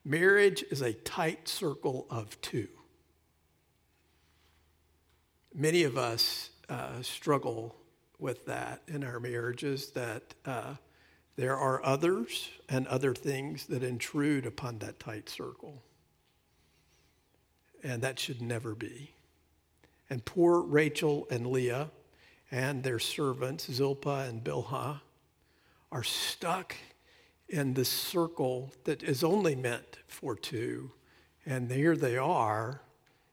Marriage 0.04 0.64
is 0.70 0.82
a 0.82 0.92
tight 0.92 1.48
circle 1.48 2.06
of 2.10 2.40
two. 2.40 2.68
Many 5.54 5.84
of 5.84 5.96
us 5.96 6.50
uh, 6.68 7.02
struggle 7.02 7.76
with 8.18 8.46
that 8.46 8.82
in 8.88 9.04
our 9.04 9.20
marriages, 9.20 9.90
that 9.90 10.34
uh, 10.44 10.74
there 11.36 11.56
are 11.56 11.84
others 11.84 12.50
and 12.68 12.86
other 12.86 13.14
things 13.14 13.66
that 13.66 13.82
intrude 13.82 14.46
upon 14.46 14.78
that 14.78 14.98
tight 14.98 15.28
circle. 15.28 15.82
And 17.82 18.02
that 18.02 18.18
should 18.18 18.40
never 18.40 18.74
be. 18.74 19.12
And 20.08 20.24
poor 20.24 20.60
Rachel 20.60 21.26
and 21.30 21.46
Leah 21.46 21.90
and 22.50 22.82
their 22.82 22.98
servants, 22.98 23.70
Zilpah 23.70 24.26
and 24.28 24.42
Bilhah, 24.42 25.00
are 25.90 26.02
stuck 26.02 26.76
in 27.48 27.74
this 27.74 27.88
circle 27.88 28.72
that 28.84 29.02
is 29.02 29.22
only 29.22 29.54
meant 29.54 29.98
for 30.08 30.34
two. 30.34 30.90
And 31.44 31.70
here 31.70 31.96
they 31.96 32.16
are, 32.16 32.82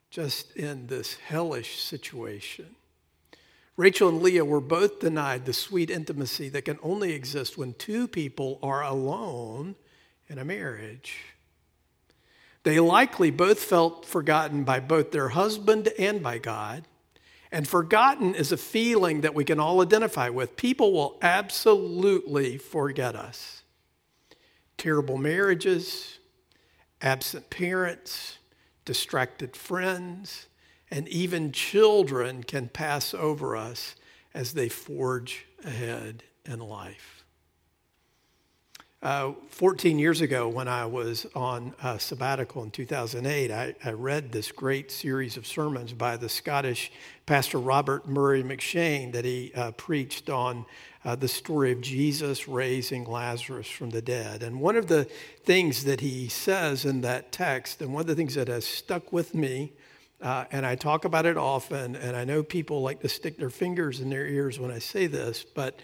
just 0.09 0.55
in 0.55 0.87
this 0.87 1.15
hellish 1.15 1.81
situation. 1.81 2.75
Rachel 3.75 4.09
and 4.09 4.21
Leah 4.21 4.45
were 4.45 4.61
both 4.61 4.99
denied 4.99 5.45
the 5.45 5.53
sweet 5.53 5.89
intimacy 5.89 6.47
that 6.49 6.65
can 6.65 6.77
only 6.83 7.13
exist 7.13 7.57
when 7.57 7.73
two 7.73 8.07
people 8.07 8.59
are 8.61 8.83
alone 8.83 9.75
in 10.27 10.37
a 10.37 10.45
marriage. 10.45 11.17
They 12.61 12.79
likely 12.79 13.31
both 13.31 13.59
felt 13.59 14.05
forgotten 14.05 14.63
by 14.63 14.79
both 14.79 15.11
their 15.11 15.29
husband 15.29 15.89
and 15.97 16.21
by 16.21 16.37
God. 16.37 16.87
And 17.53 17.67
forgotten 17.67 18.33
is 18.33 18.51
a 18.51 18.57
feeling 18.57 19.21
that 19.21 19.35
we 19.35 19.45
can 19.45 19.59
all 19.59 19.79
identify 19.83 20.27
with. 20.27 20.57
People 20.57 20.91
will 20.91 21.19
absolutely 21.21 22.57
forget 22.57 23.15
us. 23.15 23.61
Terrible 24.75 25.17
marriages, 25.17 26.17
absent 26.99 27.51
parents, 27.51 28.39
distracted 28.85 29.55
friends, 29.55 30.47
and 30.89 31.07
even 31.07 31.51
children 31.51 32.43
can 32.43 32.69
pass 32.69 33.13
over 33.13 33.55
us 33.55 33.95
as 34.33 34.53
they 34.53 34.67
forge 34.67 35.45
ahead 35.63 36.23
in 36.45 36.57
life. 36.57 37.22
Uh, 39.03 39.33
14 39.49 39.99
years 39.99 40.21
ago, 40.21 40.47
when 40.47 40.69
I 40.69 40.85
was 40.85 41.27
on 41.35 41.73
sabbatical 41.99 42.63
in 42.63 42.71
2008, 42.71 43.51
I, 43.51 43.75
I, 43.83 43.91
read 43.91 44.31
this 44.31 44.49
great 44.49 44.91
series 44.91 45.35
of 45.35 45.45
sermons 45.45 45.91
by 45.91 46.15
the 46.15 46.29
Scottish 46.29 46.89
pastor 47.25 47.57
Robert 47.57 48.07
Murray 48.07 48.43
M'Cheyne 48.43 49.11
that 49.11 49.25
he 49.25 49.51
uh, 49.55 49.71
preached 49.71 50.29
on 50.29 50.65
uh, 51.03 51.17
the 51.17 51.27
story 51.27 51.73
of 51.73 51.81
Jesus 51.81 52.47
raising 52.47 53.03
Lazarus 53.03 53.67
from 53.67 53.89
the 53.89 54.01
dead. 54.01 54.41
And 54.41 54.61
one 54.61 54.77
of 54.77 54.87
the 54.87 55.03
things 55.43 55.83
that 55.83 55.99
he 55.99 56.29
says 56.29 56.85
in 56.85 57.01
that 57.01 57.33
text, 57.33 57.81
and 57.81 57.93
one 57.93 57.99
of 57.99 58.07
the 58.07 58.15
things 58.15 58.35
that 58.35 58.47
has 58.47 58.63
stuck 58.63 59.11
with 59.11 59.35
me, 59.35 59.73
uh, 60.21 60.45
and 60.49 60.65
I 60.65 60.75
talk 60.75 61.03
about 61.03 61.25
it 61.25 61.35
often, 61.35 61.97
and 61.97 62.15
I 62.15 62.23
know 62.23 62.41
people 62.41 62.81
like 62.81 63.01
to 63.01 63.09
stick 63.09 63.35
their 63.35 63.49
fingers 63.49 63.99
in 63.99 64.09
their 64.09 64.25
ears 64.25 64.61
when 64.61 64.71
I 64.71 64.79
say 64.79 65.07
this, 65.07 65.43
but 65.43 65.77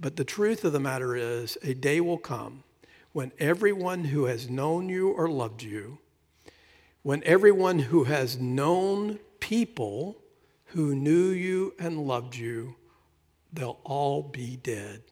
but 0.00 0.16
the 0.16 0.24
truth 0.24 0.64
of 0.64 0.72
the 0.72 0.80
matter 0.80 1.14
is, 1.14 1.58
a 1.62 1.74
day 1.74 2.00
will 2.00 2.18
come 2.18 2.64
when 3.12 3.32
everyone 3.38 4.04
who 4.04 4.24
has 4.24 4.48
known 4.48 4.88
you 4.88 5.10
or 5.10 5.28
loved 5.28 5.62
you, 5.62 5.98
when 7.02 7.22
everyone 7.24 7.78
who 7.78 8.04
has 8.04 8.38
known 8.38 9.18
people 9.40 10.16
who 10.66 10.94
knew 10.94 11.28
you 11.28 11.74
and 11.78 12.06
loved 12.06 12.36
you, 12.36 12.76
they'll 13.52 13.80
all 13.84 14.22
be 14.22 14.56
dead. 14.56 15.02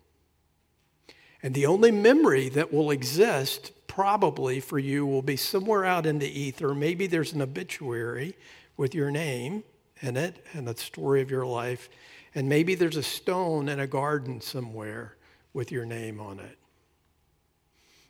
And 1.42 1.54
the 1.54 1.66
only 1.66 1.90
memory 1.90 2.48
that 2.50 2.72
will 2.72 2.90
exist 2.90 3.72
probably 3.86 4.60
for 4.60 4.78
you 4.78 5.04
will 5.04 5.22
be 5.22 5.36
somewhere 5.36 5.84
out 5.84 6.06
in 6.06 6.18
the 6.18 6.40
ether. 6.40 6.74
Maybe 6.74 7.06
there's 7.06 7.32
an 7.32 7.42
obituary 7.42 8.36
with 8.76 8.94
your 8.94 9.10
name 9.10 9.64
in 10.00 10.16
it 10.16 10.44
and 10.52 10.68
the 10.68 10.76
story 10.76 11.20
of 11.20 11.30
your 11.30 11.46
life. 11.46 11.88
And 12.34 12.48
maybe 12.48 12.74
there's 12.74 12.96
a 12.96 13.02
stone 13.02 13.68
in 13.68 13.80
a 13.80 13.86
garden 13.86 14.40
somewhere 14.40 15.16
with 15.52 15.72
your 15.72 15.84
name 15.84 16.20
on 16.20 16.40
it. 16.40 16.58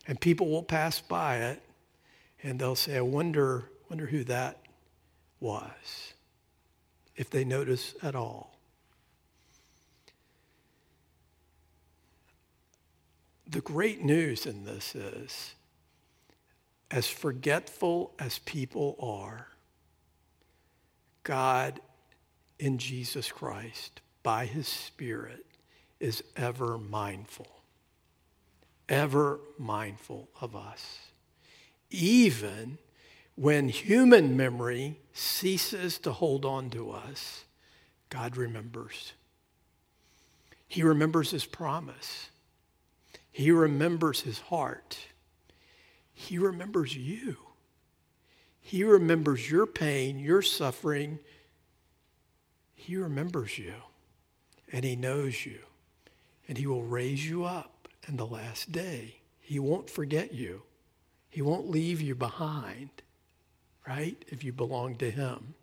And 0.07 0.21
people 0.21 0.49
will 0.49 0.63
pass 0.63 1.01
by 1.01 1.39
it 1.39 1.63
and 2.43 2.59
they'll 2.59 2.77
say, 2.77 2.97
I 2.97 3.03
wonder, 3.03 3.71
wonder 3.89 4.07
who 4.07 4.25
that 4.25 4.61
was, 5.41 6.15
if 7.17 7.31
they 7.31 7.45
notice 7.45 7.95
at 8.03 8.15
all. 8.15 8.59
The 13.47 13.61
great 13.61 14.03
news 14.03 14.47
in 14.47 14.65
this 14.65 14.95
is, 14.95 15.55
as 16.91 17.07
forgetful 17.07 18.13
as 18.19 18.39
people 18.41 18.97
are, 19.01 19.49
God 21.23 21.81
in 22.59 22.79
Jesus 22.79 23.31
Christ 23.31 24.01
by 24.29 24.45
his 24.45 24.69
Spirit 24.69 25.47
is 26.01 26.23
ever 26.37 26.77
mindful, 26.77 27.63
ever 28.87 29.41
mindful 29.57 30.29
of 30.43 30.55
us. 30.55 30.99
Even 31.89 32.77
when 33.37 33.71
human 33.71 34.37
memory 34.37 35.01
ceases 35.15 35.99
to 35.99 36.13
hold 36.13 36.45
on 36.45 36.69
to 36.69 36.91
us, 36.91 37.47
God 38.11 38.37
remembers. 38.37 39.15
He 40.67 40.83
remembers 40.83 41.31
his 41.31 41.47
promise. 41.47 42.29
He 43.33 43.51
remembers 43.51 44.21
his 44.21 44.41
heart. 44.41 44.99
He 46.13 46.37
remembers 46.37 46.95
you. 46.95 47.39
He 48.61 48.85
remembers 48.85 49.51
your 49.51 49.65
pain, 49.65 50.19
your 50.19 50.43
suffering. 50.43 51.19
He 52.75 52.95
remembers 52.95 53.57
you 53.59 53.73
and 54.73 54.85
He 54.85 54.97
knows 54.97 55.47
you, 55.47 55.61
and 56.49 56.59
He 56.59 56.67
will 56.67 56.83
raise 56.83 57.29
you 57.29 57.45
up 57.45 57.89
in 58.07 58.17
the 58.17 58.27
last 58.27 58.73
day. 58.73 59.17
He 59.41 59.59
won't 59.59 59.91
forget 59.91 60.35
you, 60.35 60.63
He 61.31 61.43
won't 61.43 61.71
leave 61.71 62.01
you 62.01 62.15
behind, 62.15 62.91
right? 63.87 64.23
If 64.29 64.45
you 64.45 64.53
belong 64.53 64.97
to 64.97 65.11
Him. 65.11 65.55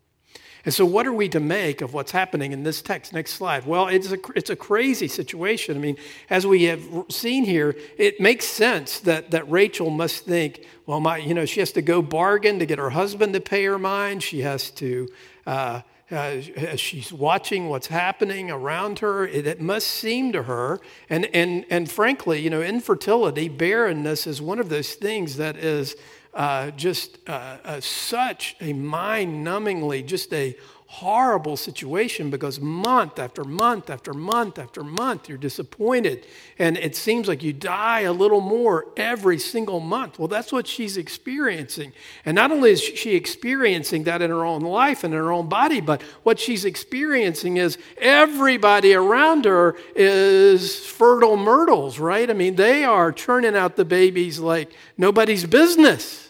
And 0.64 0.74
so, 0.74 0.84
what 0.84 1.06
are 1.06 1.12
we 1.12 1.28
to 1.28 1.38
make 1.38 1.80
of 1.80 1.94
what's 1.94 2.10
happening 2.10 2.50
in 2.50 2.64
this 2.64 2.82
text? 2.82 3.12
Next 3.12 3.34
slide. 3.34 3.64
Well, 3.66 3.86
it's 3.86 4.10
a, 4.10 4.18
it's 4.34 4.50
a 4.50 4.56
crazy 4.56 5.06
situation. 5.06 5.76
I 5.76 5.80
mean, 5.80 5.96
as 6.28 6.44
we 6.44 6.64
have 6.64 6.82
seen 7.08 7.44
here, 7.44 7.76
it 7.96 8.20
makes 8.20 8.46
sense 8.46 8.98
that, 9.00 9.30
that 9.30 9.48
Rachel 9.48 9.90
must 9.90 10.24
think, 10.24 10.66
well, 10.84 10.98
my, 10.98 11.18
you 11.18 11.34
know, 11.34 11.44
she 11.44 11.60
has 11.60 11.70
to 11.72 11.82
go 11.82 12.02
bargain 12.02 12.58
to 12.58 12.66
get 12.66 12.78
her 12.78 12.90
husband 12.90 13.32
to 13.34 13.40
pay 13.40 13.64
her 13.64 13.78
mind. 13.78 14.24
She 14.24 14.40
has 14.40 14.72
to 14.72 15.08
uh, 15.46 15.82
uh, 16.10 16.40
as 16.56 16.78
she's 16.80 17.12
watching 17.12 17.68
what's 17.68 17.88
happening 17.88 18.50
around 18.50 19.00
her, 19.00 19.26
it, 19.26 19.46
it, 19.46 19.60
must 19.60 19.88
seem 19.88 20.32
to 20.32 20.44
her, 20.44 20.80
and, 21.10 21.26
and, 21.34 21.66
and 21.68 21.90
frankly, 21.90 22.40
you 22.40 22.48
know, 22.48 22.62
infertility, 22.62 23.48
barrenness 23.48 24.26
is 24.26 24.40
one 24.40 24.60
of 24.60 24.68
those 24.68 24.94
things 24.94 25.36
that 25.36 25.56
is 25.56 25.96
uh, 26.32 26.70
just 26.72 27.18
uh, 27.28 27.56
uh 27.64 27.80
such 27.80 28.56
a 28.60 28.72
mind 28.72 29.44
numbingly, 29.44 30.06
just 30.06 30.32
a 30.32 30.56
horrible 30.96 31.58
situation 31.58 32.30
because 32.30 32.58
month 32.58 33.18
after 33.18 33.44
month 33.44 33.90
after 33.90 34.14
month 34.14 34.58
after 34.58 34.82
month 34.82 35.28
you're 35.28 35.36
disappointed. 35.36 36.26
And 36.58 36.78
it 36.78 36.96
seems 36.96 37.28
like 37.28 37.42
you 37.42 37.52
die 37.52 38.00
a 38.00 38.12
little 38.14 38.40
more 38.40 38.86
every 38.96 39.38
single 39.38 39.78
month. 39.78 40.18
Well 40.18 40.26
that's 40.26 40.50
what 40.52 40.66
she's 40.66 40.96
experiencing. 40.96 41.92
And 42.24 42.34
not 42.34 42.50
only 42.50 42.70
is 42.70 42.80
she 42.80 43.14
experiencing 43.14 44.04
that 44.04 44.22
in 44.22 44.30
her 44.30 44.46
own 44.46 44.62
life 44.62 45.04
and 45.04 45.12
in 45.12 45.20
her 45.20 45.32
own 45.32 45.50
body 45.50 45.82
but 45.82 46.00
what 46.22 46.40
she's 46.40 46.64
experiencing 46.64 47.58
is 47.58 47.76
everybody 47.98 48.94
around 48.94 49.44
her 49.44 49.76
is 49.94 50.78
fertile 50.78 51.36
myrtles 51.36 51.98
right? 51.98 52.30
I 52.30 52.32
mean 52.32 52.56
they 52.56 52.84
are 52.84 53.12
churning 53.12 53.54
out 53.54 53.76
the 53.76 53.84
babies 53.84 54.38
like 54.38 54.72
nobody's 54.96 55.44
business 55.44 56.25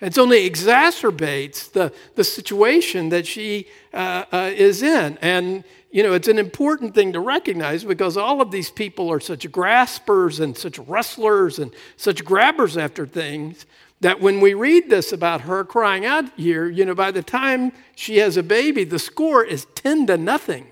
it 0.00 0.16
only 0.16 0.48
exacerbates 0.48 1.72
the, 1.72 1.92
the 2.14 2.22
situation 2.22 3.08
that 3.08 3.26
she 3.26 3.66
uh, 3.92 4.24
uh, 4.30 4.50
is 4.54 4.82
in. 4.82 5.18
And, 5.20 5.64
you 5.90 6.04
know, 6.04 6.12
it's 6.12 6.28
an 6.28 6.38
important 6.38 6.94
thing 6.94 7.12
to 7.14 7.20
recognize 7.20 7.82
because 7.82 8.16
all 8.16 8.40
of 8.40 8.52
these 8.52 8.70
people 8.70 9.10
are 9.10 9.18
such 9.18 9.50
graspers 9.50 10.38
and 10.38 10.56
such 10.56 10.78
wrestlers 10.78 11.58
and 11.58 11.74
such 11.96 12.24
grabbers 12.24 12.76
after 12.76 13.06
things 13.06 13.66
that 14.00 14.20
when 14.20 14.40
we 14.40 14.54
read 14.54 14.88
this 14.88 15.12
about 15.12 15.40
her 15.40 15.64
crying 15.64 16.06
out 16.06 16.24
here, 16.36 16.68
you 16.68 16.84
know, 16.84 16.94
by 16.94 17.10
the 17.10 17.22
time 17.22 17.72
she 17.96 18.18
has 18.18 18.36
a 18.36 18.42
baby, 18.44 18.84
the 18.84 18.98
score 19.00 19.42
is 19.42 19.66
10 19.74 20.06
to 20.06 20.16
nothing. 20.16 20.68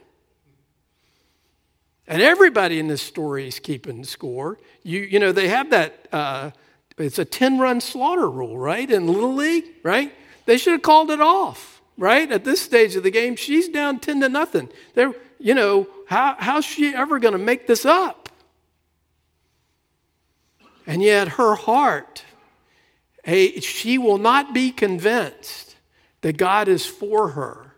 And 2.06 2.22
everybody 2.22 2.78
in 2.78 2.86
this 2.86 3.02
story 3.02 3.48
is 3.48 3.58
keeping 3.58 4.04
score. 4.04 4.58
You, 4.84 5.00
you 5.00 5.18
know, 5.18 5.32
they 5.32 5.48
have 5.48 5.70
that. 5.70 6.06
Uh, 6.12 6.50
it's 6.98 7.18
a 7.18 7.24
10 7.24 7.58
run 7.58 7.80
slaughter 7.80 8.28
rule, 8.28 8.56
right? 8.56 8.90
In 8.90 9.06
Little 9.06 9.34
League, 9.34 9.64
right? 9.82 10.12
They 10.46 10.56
should 10.56 10.72
have 10.72 10.82
called 10.82 11.10
it 11.10 11.20
off, 11.20 11.82
right? 11.98 12.30
At 12.30 12.44
this 12.44 12.60
stage 12.60 12.96
of 12.96 13.02
the 13.02 13.10
game, 13.10 13.36
she's 13.36 13.68
down 13.68 14.00
10 14.00 14.20
to 14.20 14.28
nothing. 14.28 14.68
They're, 14.94 15.14
you 15.38 15.54
know, 15.54 15.88
how, 16.06 16.36
how's 16.38 16.64
she 16.64 16.94
ever 16.94 17.18
going 17.18 17.32
to 17.32 17.38
make 17.38 17.66
this 17.66 17.84
up? 17.84 18.28
And 20.86 21.02
yet, 21.02 21.28
her 21.28 21.56
heart, 21.56 22.24
hey, 23.24 23.58
she 23.60 23.98
will 23.98 24.18
not 24.18 24.54
be 24.54 24.70
convinced 24.70 25.74
that 26.20 26.36
God 26.36 26.68
is 26.68 26.86
for 26.86 27.30
her 27.30 27.74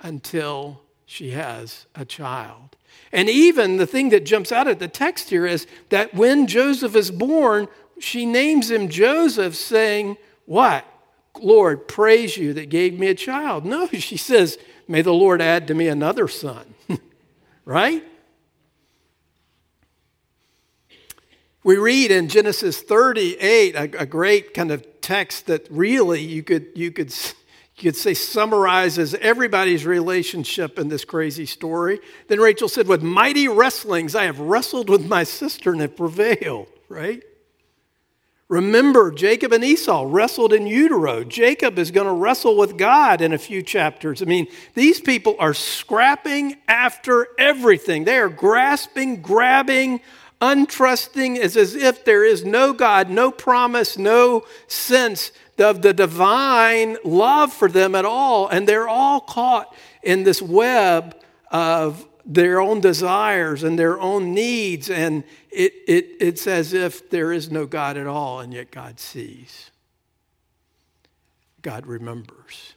until 0.00 0.82
she 1.06 1.30
has 1.30 1.86
a 1.94 2.04
child. 2.04 2.76
And 3.12 3.28
even 3.28 3.76
the 3.76 3.86
thing 3.86 4.10
that 4.10 4.24
jumps 4.24 4.52
out 4.52 4.68
at 4.68 4.78
the 4.78 4.88
text 4.88 5.30
here 5.30 5.46
is 5.46 5.66
that 5.90 6.14
when 6.14 6.46
Joseph 6.46 6.94
is 6.94 7.10
born, 7.10 7.68
she 8.00 8.26
names 8.26 8.70
him 8.70 8.88
Joseph, 8.88 9.54
saying, 9.54 10.16
What? 10.46 10.84
Lord, 11.40 11.86
praise 11.86 12.36
you 12.36 12.52
that 12.54 12.70
gave 12.70 12.98
me 12.98 13.06
a 13.06 13.14
child. 13.14 13.64
No, 13.64 13.86
she 13.92 14.16
says, 14.16 14.58
May 14.88 15.02
the 15.02 15.14
Lord 15.14 15.40
add 15.40 15.68
to 15.68 15.74
me 15.74 15.88
another 15.88 16.26
son. 16.28 16.74
right? 17.64 18.02
We 21.62 21.76
read 21.76 22.10
in 22.10 22.28
Genesis 22.28 22.80
38 22.80 23.74
a, 23.74 23.82
a, 24.00 24.06
great 24.06 24.54
kind 24.54 24.70
of 24.70 25.00
text 25.02 25.46
that 25.46 25.66
really 25.70 26.22
you 26.22 26.42
could, 26.42 26.68
you 26.74 26.90
could, 26.90 27.12
you 27.76 27.82
could 27.82 27.96
say 27.96 28.14
summarizes 28.14 29.14
everybody's 29.14 29.84
relationship 29.84 30.78
in 30.78 30.88
this 30.88 31.04
crazy 31.04 31.44
story. 31.44 32.00
Then 32.28 32.40
Rachel 32.40 32.68
said, 32.68 32.88
With 32.88 33.02
mighty 33.02 33.46
wrestlings, 33.46 34.14
I 34.14 34.24
have 34.24 34.40
wrestled 34.40 34.88
with 34.88 35.06
my 35.06 35.22
sister 35.22 35.70
and 35.72 35.82
have 35.82 35.96
prevailed, 35.96 36.68
right? 36.88 37.22
Remember, 38.50 39.12
Jacob 39.12 39.52
and 39.52 39.62
Esau 39.62 40.06
wrestled 40.08 40.52
in 40.52 40.66
utero. 40.66 41.22
Jacob 41.22 41.78
is 41.78 41.92
going 41.92 42.08
to 42.08 42.12
wrestle 42.12 42.56
with 42.56 42.76
God 42.76 43.20
in 43.20 43.32
a 43.32 43.38
few 43.38 43.62
chapters. 43.62 44.20
I 44.20 44.24
mean, 44.24 44.48
these 44.74 45.00
people 45.00 45.36
are 45.38 45.54
scrapping 45.54 46.56
after 46.66 47.28
everything. 47.38 48.02
They 48.02 48.18
are 48.18 48.28
grasping, 48.28 49.22
grabbing, 49.22 50.00
untrusting, 50.42 51.38
as, 51.38 51.56
as 51.56 51.76
if 51.76 52.04
there 52.04 52.24
is 52.24 52.44
no 52.44 52.72
God, 52.72 53.08
no 53.08 53.30
promise, 53.30 53.96
no 53.96 54.44
sense 54.66 55.30
of 55.56 55.82
the 55.82 55.94
divine 55.94 56.96
love 57.04 57.52
for 57.52 57.68
them 57.68 57.94
at 57.94 58.04
all. 58.04 58.48
And 58.48 58.66
they're 58.66 58.88
all 58.88 59.20
caught 59.20 59.72
in 60.02 60.24
this 60.24 60.42
web 60.42 61.14
of 61.52 62.04
their 62.30 62.60
own 62.60 62.80
desires 62.80 63.64
and 63.64 63.76
their 63.76 63.98
own 63.98 64.32
needs, 64.32 64.88
and 64.88 65.24
it, 65.50 65.74
it, 65.88 66.16
it's 66.20 66.46
as 66.46 66.72
if 66.72 67.10
there 67.10 67.32
is 67.32 67.50
no 67.50 67.66
God 67.66 67.96
at 67.96 68.06
all, 68.06 68.38
and 68.38 68.54
yet 68.54 68.70
God 68.70 69.00
sees. 69.00 69.72
God 71.60 71.88
remembers. 71.88 72.74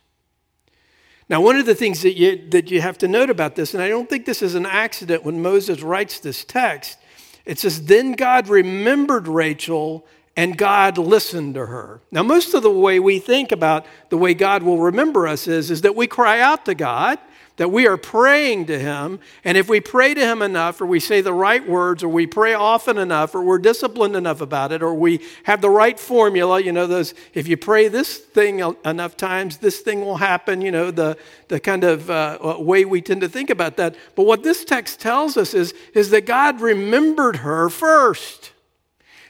Now, 1.29 1.39
one 1.39 1.55
of 1.55 1.67
the 1.67 1.75
things 1.75 2.01
that 2.01 2.17
you, 2.17 2.49
that 2.49 2.71
you 2.71 2.81
have 2.81 2.97
to 2.97 3.07
note 3.07 3.29
about 3.29 3.55
this, 3.55 3.75
and 3.75 3.83
I 3.83 3.89
don't 3.89 4.09
think 4.09 4.25
this 4.25 4.41
is 4.41 4.55
an 4.55 4.65
accident 4.65 5.23
when 5.23 5.41
Moses 5.43 5.83
writes 5.83 6.19
this 6.19 6.43
text, 6.43 6.97
it 7.45 7.59
says, 7.59 7.85
Then 7.85 8.13
God 8.13 8.47
remembered 8.47 9.27
Rachel 9.27 10.05
and 10.35 10.57
God 10.57 10.97
listened 10.97 11.53
to 11.53 11.67
her. 11.67 12.01
Now, 12.11 12.23
most 12.23 12.55
of 12.55 12.63
the 12.63 12.71
way 12.71 12.99
we 12.99 13.19
think 13.19 13.51
about 13.51 13.85
the 14.09 14.17
way 14.17 14.33
God 14.33 14.63
will 14.63 14.79
remember 14.79 15.27
us 15.27 15.47
is, 15.47 15.69
is 15.69 15.81
that 15.81 15.95
we 15.95 16.07
cry 16.07 16.39
out 16.39 16.65
to 16.65 16.73
God 16.73 17.19
that 17.57 17.71
we 17.71 17.85
are 17.85 17.97
praying 17.97 18.65
to 18.65 18.79
Him. 18.79 19.19
And 19.43 19.57
if 19.57 19.69
we 19.69 19.79
pray 19.79 20.13
to 20.13 20.21
Him 20.21 20.41
enough, 20.41 20.81
or 20.81 20.85
we 20.85 20.99
say 20.99 21.21
the 21.21 21.33
right 21.33 21.67
words, 21.67 22.03
or 22.03 22.09
we 22.09 22.25
pray 22.25 22.53
often 22.53 22.97
enough, 22.97 23.35
or 23.35 23.43
we're 23.43 23.59
disciplined 23.59 24.15
enough 24.15 24.41
about 24.41 24.71
it, 24.71 24.81
or 24.81 24.93
we 24.93 25.19
have 25.43 25.61
the 25.61 25.69
right 25.69 25.99
formula, 25.99 26.59
you 26.59 26.71
know, 26.71 26.87
those, 26.87 27.13
if 27.33 27.47
you 27.47 27.57
pray 27.57 27.87
this 27.87 28.17
thing 28.17 28.59
enough 28.85 29.15
times, 29.15 29.57
this 29.57 29.81
thing 29.81 30.01
will 30.01 30.17
happen, 30.17 30.61
you 30.61 30.71
know, 30.71 30.89
the, 30.89 31.17
the 31.49 31.59
kind 31.59 31.83
of 31.83 32.09
uh, 32.09 32.37
uh 32.43 32.59
way 32.59 32.85
we 32.85 33.01
tend 33.01 33.21
to 33.21 33.29
think 33.29 33.49
about 33.49 33.77
that. 33.77 33.95
But 34.15 34.25
what 34.25 34.43
this 34.43 34.65
text 34.65 34.99
tells 34.99 35.37
us 35.37 35.53
is, 35.53 35.73
is 35.93 36.09
that 36.09 36.25
God 36.25 36.59
remembered 36.61 37.37
her 37.37 37.69
first 37.69 38.52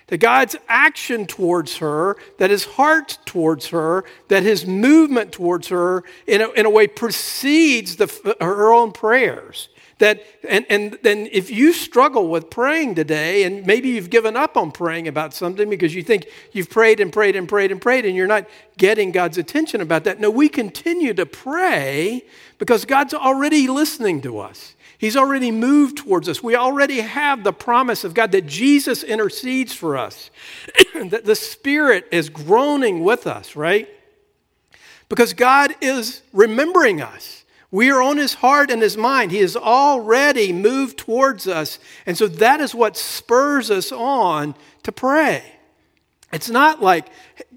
that 0.07 0.17
God's 0.17 0.55
action 0.67 1.25
towards 1.25 1.77
her, 1.77 2.17
that 2.37 2.49
his 2.49 2.65
heart 2.65 3.17
towards 3.25 3.67
her, 3.67 4.03
that 4.27 4.43
his 4.43 4.65
movement 4.65 5.31
towards 5.31 5.69
her 5.69 6.03
in 6.27 6.41
a, 6.41 6.49
in 6.51 6.65
a 6.65 6.69
way 6.69 6.87
precedes 6.87 7.95
the, 7.95 8.35
her 8.41 8.73
own 8.73 8.91
prayers. 8.91 9.69
That, 9.99 10.23
and, 10.49 10.65
and 10.69 10.97
then 11.03 11.29
if 11.31 11.49
you 11.49 11.71
struggle 11.71 12.27
with 12.27 12.49
praying 12.49 12.95
today, 12.95 13.43
and 13.43 13.65
maybe 13.65 13.89
you've 13.89 14.09
given 14.09 14.35
up 14.35 14.57
on 14.57 14.71
praying 14.71 15.07
about 15.07 15.33
something 15.33 15.69
because 15.69 15.95
you 15.95 16.03
think 16.03 16.25
you've 16.51 16.69
prayed 16.69 16.99
and 16.99 17.13
prayed 17.13 17.35
and 17.35 17.47
prayed 17.47 17.71
and 17.71 17.81
prayed 17.81 18.05
and 18.05 18.15
you're 18.15 18.27
not 18.27 18.45
getting 18.77 19.11
God's 19.11 19.37
attention 19.37 19.79
about 19.81 20.03
that. 20.03 20.19
No, 20.19 20.29
we 20.29 20.49
continue 20.49 21.13
to 21.13 21.25
pray 21.25 22.23
because 22.57 22.85
God's 22.85 23.13
already 23.13 23.67
listening 23.67 24.21
to 24.23 24.39
us. 24.39 24.72
He's 25.03 25.17
already 25.17 25.51
moved 25.51 25.97
towards 25.97 26.29
us. 26.29 26.41
We 26.41 26.55
already 26.55 27.01
have 27.01 27.43
the 27.43 27.51
promise 27.51 28.05
of 28.05 28.13
God 28.13 28.31
that 28.31 28.47
Jesus 28.47 29.03
intercedes 29.03 29.73
for 29.73 29.97
us, 29.97 30.31
that 30.95 31.25
the 31.25 31.35
Spirit 31.35 32.07
is 32.09 32.29
groaning 32.29 33.03
with 33.03 33.27
us, 33.27 33.53
right? 33.53 33.89
Because 35.09 35.33
God 35.33 35.75
is 35.81 36.21
remembering 36.31 37.01
us. 37.01 37.43
We 37.69 37.91
are 37.91 38.01
on 38.01 38.15
his 38.15 38.35
heart 38.35 38.71
and 38.71 38.81
his 38.81 38.95
mind. 38.95 39.31
He 39.31 39.39
has 39.39 39.57
already 39.57 40.53
moved 40.53 40.99
towards 40.99 41.49
us. 41.49 41.79
And 42.05 42.17
so 42.17 42.29
that 42.29 42.61
is 42.61 42.73
what 42.73 42.95
spurs 42.95 43.69
us 43.69 43.91
on 43.91 44.55
to 44.83 44.93
pray. 44.93 45.43
It's 46.31 46.49
not 46.49 46.81
like, 46.81 47.09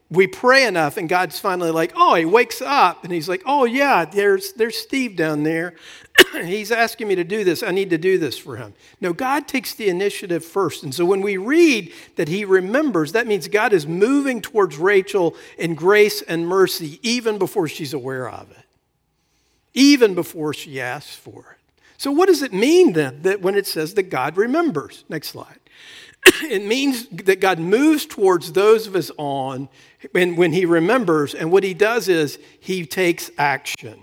we 0.09 0.27
pray 0.29 0.67
enough 0.67 0.97
and 0.97 1.09
God's 1.09 1.39
finally 1.39 1.71
like, 1.71 1.93
oh, 1.97 2.15
he 2.15 2.25
wakes 2.25 2.63
up 2.63 3.03
and 3.03 3.13
he's 3.13 3.29
like, 3.29 3.43
oh, 3.45 3.65
yeah, 3.65 4.05
there's, 4.05 4.53
there's 4.53 4.77
Steve 4.77 5.17
down 5.17 5.43
there. 5.43 5.75
he's 6.33 6.71
asking 6.71 7.09
me 7.09 7.17
to 7.17 7.25
do 7.25 7.43
this. 7.43 7.63
I 7.63 7.73
need 7.73 7.91
to 7.91 7.99
do 7.99 8.17
this 8.17 8.39
for 8.39 8.57
him. 8.57 8.75
No, 9.01 9.13
God 9.13 9.49
takes 9.49 9.75
the 9.75 9.89
initiative 9.89 10.45
first. 10.45 10.85
And 10.85 10.95
so 10.95 11.05
when 11.05 11.23
we 11.23 11.37
read 11.37 11.93
that 12.15 12.29
he 12.29 12.45
remembers, 12.45 13.13
that 13.13 13.27
means 13.27 13.49
God 13.49 13.73
is 13.73 13.87
moving 13.87 14.41
towards 14.41 14.77
Rachel 14.77 15.35
in 15.59 15.75
grace 15.75 16.23
and 16.23 16.47
mercy 16.47 17.01
even 17.03 17.37
before 17.37 17.67
she's 17.67 17.93
aware 17.93 18.29
of 18.29 18.51
it, 18.53 18.65
even 19.75 20.15
before 20.15 20.55
she 20.55 20.81
asks 20.81 21.17
for 21.17 21.41
it. 21.53 21.57
So, 21.99 22.13
what 22.13 22.27
does 22.27 22.43
it 22.43 22.53
mean 22.53 22.93
then 22.93 23.23
that 23.23 23.41
when 23.41 23.55
it 23.55 23.67
says 23.67 23.95
that 23.95 24.05
God 24.05 24.37
remembers? 24.37 25.05
Next 25.09 25.29
slide. 25.29 25.59
it 26.51 26.65
means 26.65 27.07
that 27.09 27.41
God 27.41 27.59
moves 27.59 28.07
towards 28.07 28.53
those 28.53 28.87
of 28.87 28.97
us 28.97 29.11
on 29.17 29.69
when, 30.13 30.37
when 30.37 30.53
he 30.53 30.65
remembers, 30.65 31.35
and 31.35 31.51
what 31.51 31.65
he 31.65 31.75
does 31.75 32.09
is 32.09 32.39
he 32.61 32.87
takes 32.87 33.31
action. 33.39 34.01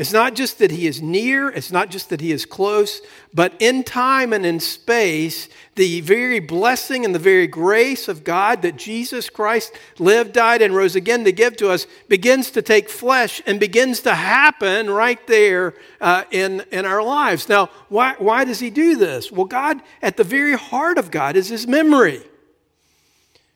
It's 0.00 0.14
not 0.14 0.34
just 0.34 0.60
that 0.60 0.70
he 0.70 0.86
is 0.86 1.02
near, 1.02 1.50
it's 1.50 1.70
not 1.70 1.90
just 1.90 2.08
that 2.08 2.22
he 2.22 2.32
is 2.32 2.46
close, 2.46 3.02
but 3.34 3.52
in 3.58 3.84
time 3.84 4.32
and 4.32 4.46
in 4.46 4.58
space, 4.58 5.46
the 5.74 6.00
very 6.00 6.40
blessing 6.40 7.04
and 7.04 7.14
the 7.14 7.18
very 7.18 7.46
grace 7.46 8.08
of 8.08 8.24
God 8.24 8.62
that 8.62 8.76
Jesus 8.76 9.28
Christ 9.28 9.78
lived, 9.98 10.32
died, 10.32 10.62
and 10.62 10.74
rose 10.74 10.96
again 10.96 11.24
to 11.24 11.32
give 11.32 11.54
to 11.58 11.68
us 11.68 11.86
begins 12.08 12.50
to 12.52 12.62
take 12.62 12.88
flesh 12.88 13.42
and 13.46 13.60
begins 13.60 14.00
to 14.00 14.14
happen 14.14 14.88
right 14.88 15.26
there 15.26 15.74
uh, 16.00 16.24
in, 16.30 16.62
in 16.72 16.86
our 16.86 17.02
lives. 17.02 17.46
Now, 17.46 17.66
why, 17.90 18.14
why 18.16 18.46
does 18.46 18.60
he 18.60 18.70
do 18.70 18.96
this? 18.96 19.30
Well, 19.30 19.44
God, 19.44 19.82
at 20.00 20.16
the 20.16 20.24
very 20.24 20.56
heart 20.56 20.96
of 20.96 21.10
God, 21.10 21.36
is 21.36 21.50
his 21.50 21.66
memory. 21.66 22.22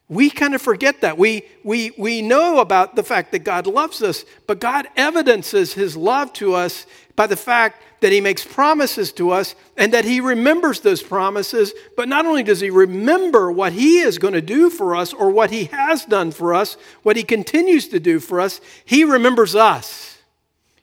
We 0.08 0.28
kind 0.28 0.54
of 0.54 0.60
forget 0.60 1.00
that. 1.00 1.16
We, 1.16 1.44
we, 1.62 1.92
we 1.96 2.20
know 2.20 2.58
about 2.60 2.94
the 2.94 3.02
fact 3.02 3.32
that 3.32 3.38
God 3.38 3.66
loves 3.66 4.02
us, 4.02 4.24
but 4.46 4.60
God 4.60 4.86
evidences 4.96 5.72
his 5.72 5.96
love 5.96 6.32
to 6.34 6.54
us 6.54 6.86
by 7.16 7.26
the 7.26 7.36
fact 7.36 7.82
that 8.00 8.12
he 8.12 8.20
makes 8.20 8.44
promises 8.44 9.12
to 9.12 9.30
us 9.30 9.54
and 9.78 9.94
that 9.94 10.04
he 10.04 10.20
remembers 10.20 10.80
those 10.80 11.02
promises. 11.02 11.72
But 11.96 12.10
not 12.10 12.26
only 12.26 12.42
does 12.42 12.60
he 12.60 12.68
remember 12.68 13.50
what 13.50 13.72
he 13.72 14.00
is 14.00 14.18
going 14.18 14.34
to 14.34 14.42
do 14.42 14.68
for 14.68 14.94
us 14.94 15.14
or 15.14 15.30
what 15.30 15.50
he 15.50 15.64
has 15.66 16.04
done 16.04 16.32
for 16.32 16.52
us, 16.52 16.76
what 17.02 17.16
he 17.16 17.22
continues 17.22 17.88
to 17.88 17.98
do 17.98 18.20
for 18.20 18.40
us, 18.40 18.60
he 18.84 19.04
remembers 19.04 19.54
us. 19.54 20.18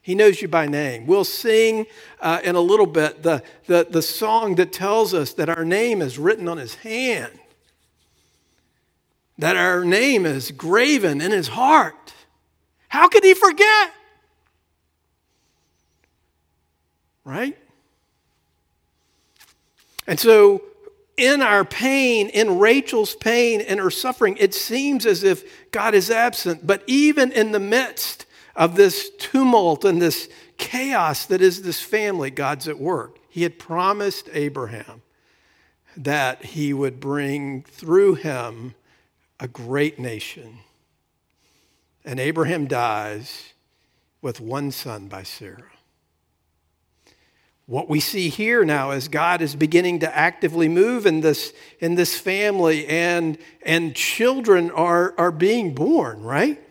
He 0.01 0.15
knows 0.15 0.41
you 0.41 0.47
by 0.47 0.65
name. 0.65 1.05
We'll 1.05 1.25
sing 1.25 1.85
uh, 2.21 2.41
in 2.43 2.55
a 2.55 2.61
little 2.61 2.87
bit 2.87 3.21
the, 3.21 3.43
the, 3.67 3.85
the 3.87 4.01
song 4.01 4.55
that 4.55 4.73
tells 4.73 5.13
us 5.13 5.33
that 5.33 5.47
our 5.47 5.63
name 5.63 6.01
is 6.01 6.17
written 6.17 6.47
on 6.47 6.57
his 6.57 6.73
hand 6.73 7.40
that 9.41 9.55
our 9.55 9.83
name 9.83 10.27
is 10.27 10.51
graven 10.51 11.19
in 11.19 11.31
his 11.31 11.47
heart. 11.47 12.13
How 12.89 13.07
could 13.07 13.23
he 13.23 13.33
forget? 13.33 13.91
Right? 17.25 17.57
And 20.05 20.19
so, 20.19 20.61
in 21.17 21.41
our 21.41 21.65
pain, 21.65 22.29
in 22.29 22.59
Rachel's 22.59 23.15
pain, 23.15 23.61
in 23.61 23.79
her 23.79 23.89
suffering, 23.89 24.37
it 24.39 24.53
seems 24.53 25.07
as 25.07 25.23
if 25.23 25.71
God 25.71 25.95
is 25.95 26.11
absent. 26.11 26.67
But 26.67 26.83
even 26.85 27.31
in 27.31 27.51
the 27.51 27.59
midst 27.59 28.27
of 28.55 28.75
this 28.75 29.09
tumult 29.17 29.83
and 29.85 29.99
this 29.99 30.29
chaos 30.57 31.25
that 31.25 31.41
is 31.41 31.63
this 31.63 31.81
family, 31.81 32.29
God's 32.29 32.67
at 32.67 32.79
work. 32.79 33.17
He 33.27 33.41
had 33.41 33.57
promised 33.57 34.29
Abraham 34.33 35.01
that 35.97 36.45
he 36.45 36.73
would 36.73 36.99
bring 36.99 37.63
through 37.63 38.15
him 38.15 38.75
a 39.41 39.47
great 39.47 39.97
nation. 39.99 40.59
And 42.05 42.19
Abraham 42.19 42.67
dies 42.67 43.53
with 44.21 44.39
one 44.39 44.71
son 44.71 45.07
by 45.07 45.23
Sarah. 45.23 45.63
What 47.65 47.89
we 47.89 47.99
see 47.99 48.29
here 48.29 48.63
now 48.63 48.91
is 48.91 49.07
God 49.07 49.41
is 49.41 49.55
beginning 49.55 49.99
to 49.99 50.15
actively 50.15 50.67
move 50.67 51.05
in 51.05 51.21
this, 51.21 51.53
in 51.79 51.95
this 51.95 52.17
family, 52.17 52.85
and, 52.87 53.37
and 53.65 53.95
children 53.95 54.69
are, 54.71 55.15
are 55.17 55.31
being 55.31 55.73
born, 55.73 56.21
right? 56.21 56.61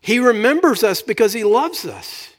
He 0.00 0.20
remembers 0.20 0.82
us 0.82 1.02
because 1.02 1.34
he 1.34 1.44
loves 1.44 1.84
us. 1.84 2.32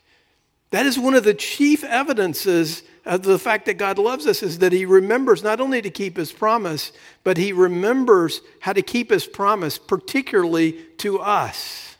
That 0.72 0.86
is 0.86 0.98
one 0.98 1.14
of 1.14 1.24
the 1.24 1.34
chief 1.34 1.84
evidences 1.84 2.82
of 3.06 3.24
the 3.24 3.40
fact 3.40 3.66
that 3.66 3.78
God 3.78 3.98
loves 3.98 4.28
us 4.28 4.44
is 4.44 4.60
that 4.60 4.72
He 4.72 4.86
remembers 4.86 5.44
not 5.44 5.60
only 5.60 5.82
to 5.82 5.90
keep 5.90 6.18
His 6.18 6.32
promise, 6.32 6.92
but 7.24 7.38
He 7.38 7.54
remembers 7.54 8.42
how 8.62 8.74
to 8.74 8.82
keep 8.82 9.12
His 9.12 9.26
promise, 9.26 9.78
particularly 9.78 10.74
to 10.98 11.20
us. 11.20 11.96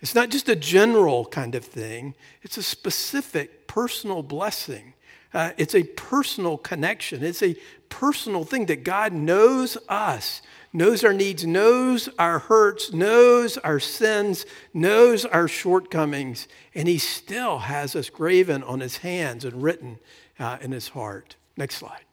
It's 0.00 0.14
not 0.14 0.30
just 0.30 0.48
a 0.48 0.56
general 0.56 1.26
kind 1.26 1.54
of 1.54 1.64
thing, 1.64 2.14
it's 2.42 2.56
a 2.56 2.62
specific 2.62 3.66
personal 3.66 4.22
blessing. 4.22 4.94
Uh, 5.34 5.52
it's 5.56 5.74
a 5.74 5.82
personal 5.82 6.58
connection. 6.58 7.24
It's 7.24 7.42
a 7.42 7.56
personal 7.88 8.44
thing 8.44 8.66
that 8.66 8.84
God 8.84 9.14
knows 9.14 9.78
us 9.88 10.42
knows 10.72 11.04
our 11.04 11.12
needs, 11.12 11.44
knows 11.44 12.08
our 12.18 12.38
hurts, 12.38 12.92
knows 12.92 13.58
our 13.58 13.80
sins, 13.80 14.46
knows 14.72 15.24
our 15.24 15.48
shortcomings, 15.48 16.48
and 16.74 16.88
He 16.88 16.98
still 16.98 17.58
has 17.58 17.94
us 17.94 18.10
graven 18.10 18.62
on 18.62 18.80
His 18.80 18.98
hands 18.98 19.44
and 19.44 19.62
written 19.62 19.98
uh, 20.38 20.58
in 20.60 20.72
His 20.72 20.88
heart. 20.88 21.36
Next 21.56 21.76
slide. 21.76 22.04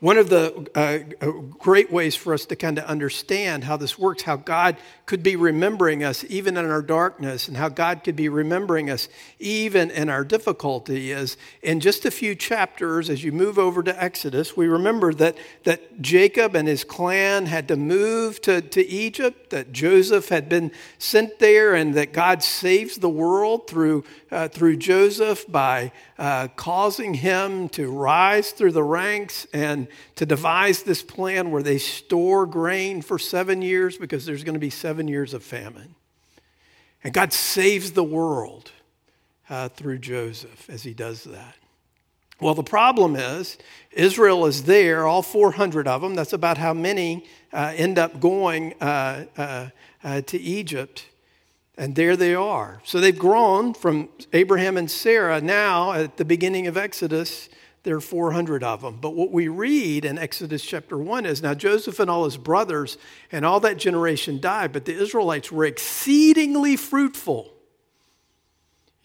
One 0.00 0.18
of 0.18 0.28
the 0.28 0.68
uh, 0.74 1.30
great 1.58 1.90
ways 1.90 2.14
for 2.14 2.34
us 2.34 2.44
to 2.46 2.56
kind 2.56 2.78
of 2.78 2.84
understand 2.84 3.64
how 3.64 3.76
this 3.76 3.98
works, 3.98 4.22
how 4.22 4.36
God 4.36 4.76
could 5.06 5.22
be 5.22 5.36
remembering 5.36 6.04
us 6.04 6.24
even 6.28 6.56
in 6.56 6.66
our 6.66 6.82
darkness, 6.82 7.48
and 7.48 7.56
how 7.56 7.68
God 7.68 8.04
could 8.04 8.16
be 8.16 8.28
remembering 8.28 8.90
us 8.90 9.08
even 9.38 9.90
in 9.90 10.10
our 10.10 10.24
difficulty, 10.24 11.12
is 11.12 11.36
in 11.62 11.80
just 11.80 12.04
a 12.04 12.10
few 12.10 12.34
chapters, 12.34 13.08
as 13.08 13.24
you 13.24 13.32
move 13.32 13.58
over 13.58 13.82
to 13.82 14.02
Exodus, 14.02 14.56
we 14.56 14.66
remember 14.66 15.14
that, 15.14 15.36
that 15.64 16.02
Jacob 16.02 16.54
and 16.54 16.68
his 16.68 16.84
clan 16.84 17.46
had 17.46 17.68
to 17.68 17.76
move 17.76 18.40
to, 18.42 18.60
to 18.60 18.86
Egypt, 18.86 19.50
that 19.50 19.72
Joseph 19.72 20.28
had 20.28 20.48
been 20.48 20.72
sent 20.98 21.38
there, 21.38 21.74
and 21.74 21.94
that 21.94 22.12
God 22.12 22.42
saves 22.42 22.98
the 22.98 23.08
world 23.08 23.66
through, 23.68 24.04
uh, 24.30 24.48
through 24.48 24.76
Joseph 24.76 25.50
by 25.50 25.92
uh, 26.18 26.48
causing 26.56 27.14
him 27.14 27.68
to 27.70 27.90
rise 27.90 28.52
through 28.52 28.72
the 28.72 28.82
ranks 28.82 29.46
and 29.52 29.86
to 30.14 30.24
devise 30.24 30.82
this 30.82 31.02
plan 31.02 31.50
where 31.50 31.62
they 31.62 31.78
store 31.78 32.46
grain 32.46 33.02
for 33.02 33.18
seven 33.18 33.60
years 33.60 33.98
because 33.98 34.24
there's 34.24 34.44
going 34.44 34.54
to 34.54 34.60
be 34.60 34.70
seven 34.70 35.08
years 35.08 35.34
of 35.34 35.42
famine. 35.42 35.94
And 37.04 37.12
God 37.12 37.32
saves 37.32 37.92
the 37.92 38.04
world 38.04 38.70
uh, 39.50 39.68
through 39.68 39.98
Joseph 39.98 40.68
as 40.70 40.82
he 40.82 40.94
does 40.94 41.24
that. 41.24 41.54
Well, 42.40 42.54
the 42.54 42.62
problem 42.62 43.16
is 43.16 43.56
Israel 43.92 44.44
is 44.46 44.64
there, 44.64 45.06
all 45.06 45.22
400 45.22 45.88
of 45.88 46.02
them. 46.02 46.14
That's 46.14 46.34
about 46.34 46.58
how 46.58 46.74
many 46.74 47.24
uh, 47.52 47.72
end 47.74 47.98
up 47.98 48.20
going 48.20 48.74
uh, 48.80 49.24
uh, 49.36 49.68
uh 50.04 50.20
to 50.22 50.38
Egypt. 50.38 51.06
And 51.76 51.94
there 51.94 52.16
they 52.16 52.34
are. 52.34 52.80
So 52.84 53.00
they've 53.00 53.18
grown 53.18 53.74
from 53.74 54.08
Abraham 54.32 54.76
and 54.76 54.90
Sarah. 54.90 55.40
Now, 55.40 55.92
at 55.92 56.16
the 56.16 56.24
beginning 56.24 56.66
of 56.66 56.76
Exodus, 56.76 57.50
there 57.82 57.96
are 57.96 58.00
400 58.00 58.64
of 58.64 58.80
them. 58.80 58.98
But 59.00 59.14
what 59.14 59.30
we 59.30 59.48
read 59.48 60.04
in 60.04 60.18
Exodus 60.18 60.64
chapter 60.64 60.98
1 60.98 61.26
is 61.26 61.42
now 61.42 61.54
Joseph 61.54 62.00
and 62.00 62.10
all 62.10 62.24
his 62.24 62.36
brothers 62.36 62.98
and 63.30 63.44
all 63.44 63.60
that 63.60 63.76
generation 63.76 64.40
died, 64.40 64.72
but 64.72 64.86
the 64.86 65.00
Israelites 65.00 65.52
were 65.52 65.64
exceedingly 65.64 66.76
fruitful. 66.76 67.52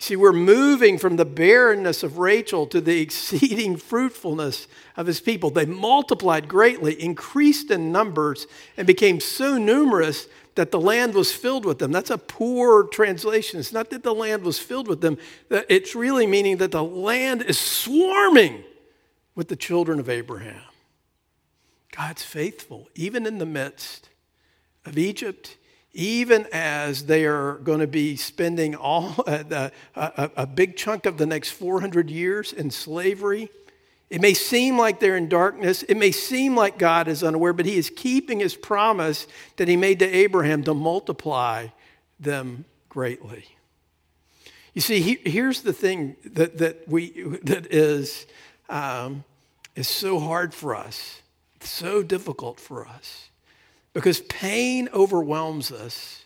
See, 0.01 0.15
we're 0.15 0.33
moving 0.33 0.97
from 0.97 1.17
the 1.17 1.25
barrenness 1.25 2.01
of 2.01 2.17
Rachel 2.17 2.65
to 2.65 2.81
the 2.81 2.99
exceeding 2.99 3.77
fruitfulness 3.77 4.67
of 4.97 5.05
his 5.05 5.21
people. 5.21 5.51
They 5.51 5.67
multiplied 5.67 6.47
greatly, 6.47 6.99
increased 6.99 7.69
in 7.69 7.91
numbers, 7.91 8.47
and 8.77 8.87
became 8.87 9.19
so 9.19 9.59
numerous 9.59 10.27
that 10.55 10.71
the 10.71 10.79
land 10.79 11.13
was 11.13 11.31
filled 11.31 11.65
with 11.65 11.77
them. 11.77 11.91
That's 11.91 12.09
a 12.09 12.17
poor 12.17 12.85
translation. 12.85 13.59
It's 13.59 13.71
not 13.71 13.91
that 13.91 14.01
the 14.01 14.15
land 14.15 14.41
was 14.41 14.57
filled 14.57 14.87
with 14.87 15.01
them, 15.01 15.19
it's 15.51 15.93
really 15.93 16.25
meaning 16.25 16.57
that 16.57 16.71
the 16.71 16.83
land 16.83 17.43
is 17.43 17.59
swarming 17.59 18.63
with 19.35 19.49
the 19.49 19.55
children 19.55 19.99
of 19.99 20.09
Abraham. 20.09 20.63
God's 21.95 22.23
faithful, 22.23 22.89
even 22.95 23.27
in 23.27 23.37
the 23.37 23.45
midst 23.45 24.09
of 24.83 24.97
Egypt, 24.97 25.57
even 25.93 26.47
as 26.51 27.05
they 27.05 27.25
are 27.25 27.55
going 27.55 27.79
to 27.79 27.87
be 27.87 28.15
spending 28.15 28.75
all 28.75 29.15
uh, 29.27 29.69
a, 29.95 30.31
a 30.37 30.47
big 30.47 30.77
chunk 30.77 31.05
of 31.05 31.17
the 31.17 31.25
next 31.25 31.51
400 31.51 32.09
years 32.09 32.53
in 32.53 32.71
slavery 32.71 33.49
it 34.11 34.19
may 34.19 34.33
seem 34.33 34.77
like 34.77 34.99
they're 34.99 35.15
in 35.15 35.29
darkness. 35.29 35.83
It 35.83 35.95
may 35.95 36.11
seem 36.11 36.53
like 36.53 36.77
God 36.77 37.07
is 37.07 37.23
unaware, 37.23 37.53
but 37.53 37.65
He 37.65 37.77
is 37.77 37.89
keeping 37.89 38.41
His 38.41 38.55
promise 38.55 39.25
that 39.55 39.69
He 39.69 39.77
made 39.77 39.99
to 39.99 40.05
Abraham 40.05 40.63
to 40.63 40.73
multiply 40.73 41.69
them 42.19 42.65
greatly. 42.89 43.45
You 44.73 44.81
see, 44.81 45.01
he, 45.01 45.15
here's 45.29 45.61
the 45.61 45.71
thing 45.71 46.17
that, 46.25 46.57
that, 46.57 46.87
we, 46.89 47.23
that 47.43 47.73
is, 47.73 48.25
um, 48.69 49.23
is 49.75 49.87
so 49.87 50.19
hard 50.19 50.53
for 50.53 50.75
us, 50.75 51.21
so 51.61 52.03
difficult 52.03 52.59
for 52.59 52.85
us, 52.85 53.29
because 53.93 54.21
pain 54.21 54.89
overwhelms 54.93 55.71
us 55.71 56.21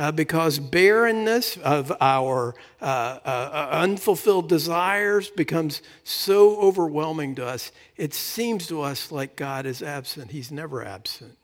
uh, 0.00 0.10
because 0.10 0.58
barrenness 0.58 1.58
of 1.58 1.92
our 2.00 2.54
uh, 2.80 2.84
uh, 2.84 3.28
uh, 3.28 3.68
unfulfilled 3.72 4.48
desires 4.48 5.28
becomes 5.28 5.82
so 6.04 6.58
overwhelming 6.58 7.34
to 7.34 7.44
us, 7.44 7.70
it 7.98 8.14
seems 8.14 8.66
to 8.66 8.80
us 8.80 9.12
like 9.12 9.36
God 9.36 9.66
is 9.66 9.82
absent. 9.82 10.30
He's 10.30 10.50
never 10.50 10.82
absent. 10.82 11.36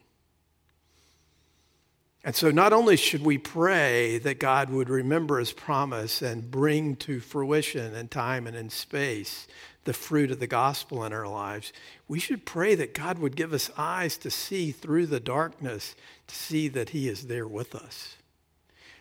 And 2.24 2.35
so, 2.35 2.50
not 2.50 2.72
only 2.72 2.96
should 2.96 3.22
we 3.22 3.37
pray 3.37 4.16
that 4.20 4.40
God 4.40 4.70
would 4.70 4.88
remember 4.88 5.38
his 5.38 5.52
promise 5.52 6.22
and 6.22 6.50
bring 6.50 6.96
to 6.96 7.20
fruition 7.20 7.94
in 7.94 8.09
time 8.09 8.46
and 8.46 8.57
in 8.57 8.70
space 8.70 9.46
the 9.87 9.94
fruit 9.94 10.31
of 10.31 10.38
the 10.38 10.46
gospel 10.46 11.05
in 11.05 11.12
our 11.12 11.27
lives, 11.27 11.72
we 12.07 12.18
should 12.18 12.44
pray 12.44 12.75
that 12.75 12.94
God 12.94 13.18
would 13.18 13.35
give 13.35 13.53
us 13.53 13.70
eyes 13.79 14.18
to 14.18 14.31
see 14.31 14.70
through 14.70 15.07
the 15.07 15.20
darkness, 15.20 15.94
to 16.27 16.35
see 16.35 16.68
that 16.68 16.90
he 16.90 17.09
is 17.09 17.27
there 17.27 17.49
with 17.49 17.75
us 17.75 18.16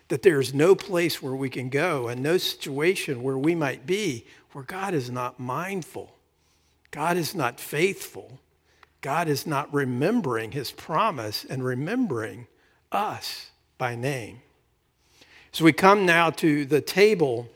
that 0.08 0.22
there 0.22 0.40
is 0.40 0.54
no 0.54 0.74
place 0.74 1.20
where 1.20 1.34
we 1.34 1.50
can 1.50 1.68
go 1.68 2.08
and 2.08 2.22
no 2.22 2.36
situation 2.36 3.22
where 3.22 3.38
we 3.38 3.54
might 3.54 3.86
be 3.86 4.24
where 4.52 4.64
God 4.64 4.94
is 4.94 5.10
not 5.10 5.38
mindful, 5.38 6.14
God 6.90 7.16
is 7.16 7.34
not 7.34 7.60
faithful, 7.60 8.38
God 9.02 9.28
is 9.28 9.46
not 9.46 9.72
remembering 9.74 10.52
his 10.52 10.70
promise 10.70 11.44
and 11.44 11.62
remembering 11.64 12.46
us 12.90 13.50
by 13.76 13.94
name. 13.94 14.40
So 15.52 15.64
we 15.64 15.72
come 15.72 16.06
now 16.06 16.30
to 16.30 16.64
the 16.64 16.80
table. 16.80 17.48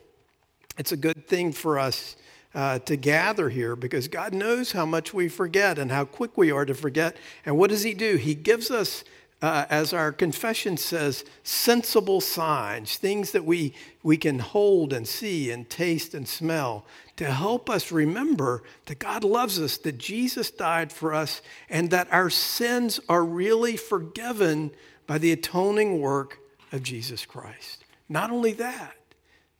It's 0.77 0.93
a 0.93 0.97
good 0.97 1.27
thing 1.27 1.53
for 1.53 1.79
us 1.79 2.17
uh, 2.55 2.79
to 2.81 2.97
gather 2.97 3.49
here 3.49 3.77
because 3.77 4.09
God 4.09 4.35
knows 4.35 4.73
how 4.73 4.85
much 4.85 5.15
we 5.15 5.29
forget 5.29 5.79
and 5.79 5.91
how 5.91 6.05
quick 6.05 6.37
we 6.37 6.51
are 6.51 6.65
to 6.65 6.75
forget. 6.75 7.17
And 7.47 7.57
what 7.57 7.71
does 7.71 7.83
He 7.83 7.95
do? 7.95 8.17
He 8.17 8.35
gives 8.35 8.71
us 8.71 9.05
uh, 9.43 9.65
as 9.71 9.93
our 9.93 10.13
confession 10.13 10.77
says, 10.77 11.25
sensible 11.43 12.21
signs, 12.21 12.97
things 12.97 13.33
that 13.33 13.45
we, 13.45 13.73
we 14.03 14.17
can 14.17 14.39
hold 14.39 14.93
and 14.93 15.09
see 15.09 15.51
and 15.51 15.69
taste 15.71 16.13
and 16.13 16.29
smell 16.29 16.85
to 17.17 17.25
help 17.25 17.71
us 17.71 17.91
remember 17.91 18.63
that 18.87 18.99
God 18.99 19.25
loves 19.25 19.59
us, 19.59 19.79
that 19.79 19.99
Jesus 19.99 20.51
died 20.51 20.93
for 20.93 21.15
us, 21.15 21.41
and 21.71 21.91
that 21.91 22.13
our 22.13 22.29
sins 22.29 23.01
are 23.09 23.25
really 23.25 23.77
forgiven 23.77 24.71
by 25.07 25.17
the 25.19 25.33
atoning 25.33 26.01
work 26.01 26.39
of 26.73 26.83
Jesus 26.83 27.25
Christ. 27.25 27.85
Not 28.09 28.31
only 28.31 28.53
that, 28.55 28.97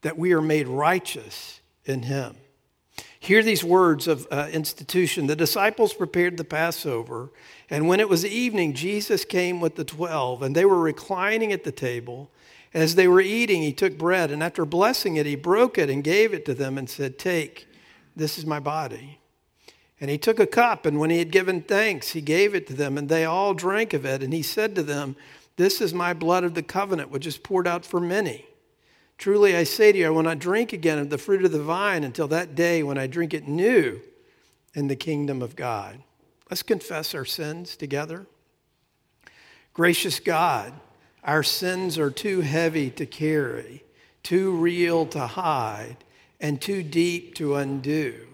that 0.03 0.19
we 0.19 0.33
are 0.33 0.43
made 0.43 0.69
righteous 0.69 1.61
in 1.85 2.03
Him. 2.03 2.37
Hear 3.21 3.43
these 3.43 3.63
words 3.63 4.09
of 4.09 4.27
uh, 4.31 4.49
institution. 4.51 5.27
The 5.27 5.37
disciples 5.37 5.93
prepared 5.93 6.39
the 6.39 6.45
Passover, 6.45 7.29
and 7.69 7.87
when 7.87 8.01
it 8.01 8.09
was 8.09 8.25
evening, 8.25 8.73
Jesus 8.73 9.27
came 9.27 9.61
with 9.61 9.77
the 9.77 9.85
twelve, 9.85 10.43
and 10.43 10.57
they 10.57 10.65
were 10.65 10.81
reclining 10.81 11.53
at 11.53 11.63
the 11.63 11.71
table. 11.71 12.31
As 12.73 12.95
they 12.95 13.07
were 13.07 13.21
eating, 13.21 13.61
he 13.61 13.75
took 13.75 13.99
bread, 13.99 14.31
and 14.31 14.43
after 14.43 14.65
blessing 14.65 15.17
it, 15.17 15.27
he 15.27 15.37
broke 15.37 15.77
it 15.77 15.91
and 15.91 16.03
gave 16.03 16.33
it 16.33 16.47
to 16.47 16.55
them 16.55 16.79
and 16.79 16.89
said, 16.89 17.19
Take, 17.19 17.69
this 18.17 18.39
is 18.39 18.47
my 18.47 18.59
body. 18.59 19.19
And 20.01 20.09
he 20.09 20.17
took 20.17 20.41
a 20.41 20.47
cup, 20.47 20.87
and 20.87 20.99
when 20.99 21.11
he 21.11 21.19
had 21.19 21.31
given 21.31 21.61
thanks, 21.61 22.13
he 22.13 22.23
gave 22.23 22.55
it 22.55 22.67
to 22.69 22.75
them, 22.75 22.97
and 22.97 23.11
they 23.11 23.27
all 23.27 23.53
drank 23.53 23.93
of 23.93 24.07
it. 24.07 24.23
And 24.23 24.33
he 24.33 24.43
said 24.43 24.75
to 24.77 24.83
them, 24.83 25.15
This 25.57 25.83
is 25.83 25.93
my 25.93 26.15
blood 26.15 26.43
of 26.43 26.55
the 26.55 26.63
covenant, 26.63 27.11
which 27.11 27.27
is 27.27 27.37
poured 27.37 27.69
out 27.69 27.85
for 27.85 28.01
many. 28.01 28.47
Truly 29.21 29.55
I 29.55 29.65
say 29.65 29.93
to 29.93 29.99
you, 29.99 30.07
I 30.07 30.11
will 30.11 30.23
not 30.23 30.39
drink 30.39 30.73
again 30.73 30.99
of 30.99 31.11
the 31.11 31.19
fruit 31.19 31.45
of 31.45 31.53
the 31.53 31.63
vine 31.63 32.05
until 32.05 32.27
that 32.29 32.55
day 32.55 32.83
when 32.83 32.97
I 32.97 33.07
drink 33.07 33.35
it 33.35 33.47
new 33.47 34.01
in 34.75 34.89
the 34.89 34.97
kingdom 34.97 35.43
of 35.43 35.57
God. 35.57 36.01
Let's 36.49 36.63
confess 36.63 37.15
our 37.15 37.27
sins 37.27 37.77
together. 37.77 38.25
Gracious 39.75 40.21
God, 40.21 40.73
our 41.23 41.43
sins 41.43 41.99
are 41.99 42.11
too 42.11 42.41
heavy 42.41 42.89
to 42.93 43.05
carry, 43.05 43.85
too 44.23 44.53
real 44.53 45.05
to 45.09 45.27
hide, 45.27 45.99
and 46.41 46.59
too 46.59 46.83
deep 46.83 47.35
to 47.35 47.57
undo. 47.57 48.27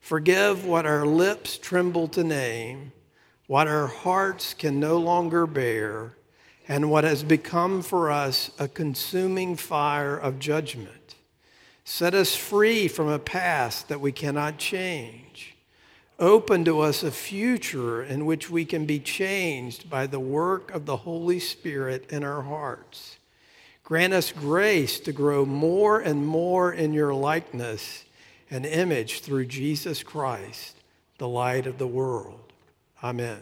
Forgive 0.00 0.66
what 0.66 0.84
our 0.84 1.06
lips 1.06 1.56
tremble 1.56 2.08
to 2.08 2.22
name, 2.22 2.92
what 3.46 3.68
our 3.68 3.86
hearts 3.86 4.52
can 4.52 4.78
no 4.78 4.98
longer 4.98 5.46
bear 5.46 6.18
and 6.68 6.90
what 6.90 7.04
has 7.04 7.22
become 7.22 7.82
for 7.82 8.10
us 8.10 8.50
a 8.58 8.68
consuming 8.68 9.56
fire 9.56 10.16
of 10.16 10.38
judgment. 10.38 11.14
Set 11.84 12.14
us 12.14 12.36
free 12.36 12.86
from 12.86 13.08
a 13.08 13.18
past 13.18 13.88
that 13.88 14.00
we 14.00 14.12
cannot 14.12 14.58
change. 14.58 15.56
Open 16.18 16.64
to 16.66 16.80
us 16.80 17.02
a 17.02 17.10
future 17.10 18.02
in 18.02 18.26
which 18.26 18.50
we 18.50 18.64
can 18.64 18.84
be 18.84 19.00
changed 19.00 19.88
by 19.88 20.06
the 20.06 20.20
work 20.20 20.70
of 20.70 20.84
the 20.84 20.98
Holy 20.98 21.40
Spirit 21.40 22.10
in 22.10 22.22
our 22.22 22.42
hearts. 22.42 23.16
Grant 23.82 24.12
us 24.12 24.30
grace 24.30 25.00
to 25.00 25.12
grow 25.12 25.44
more 25.44 25.98
and 25.98 26.24
more 26.24 26.72
in 26.72 26.92
your 26.92 27.12
likeness 27.12 28.04
and 28.50 28.66
image 28.66 29.20
through 29.20 29.46
Jesus 29.46 30.02
Christ, 30.02 30.76
the 31.18 31.26
light 31.26 31.66
of 31.66 31.78
the 31.78 31.86
world. 31.86 32.52
Amen. 33.02 33.40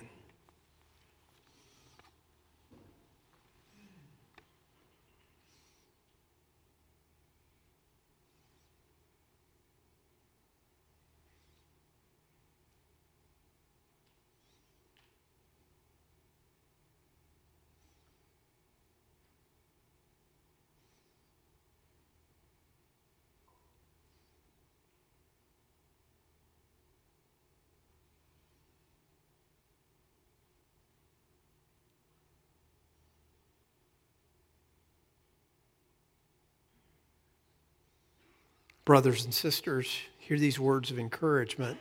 Brothers 38.89 39.27
and 39.27 39.35
sisters, 39.35 40.01
hear 40.17 40.39
these 40.39 40.59
words 40.59 40.91
of 40.91 40.99
encouragement. 40.99 41.77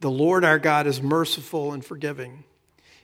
The 0.00 0.10
Lord 0.10 0.42
our 0.42 0.58
God 0.58 0.86
is 0.86 1.02
merciful 1.02 1.74
and 1.74 1.84
forgiving, 1.84 2.44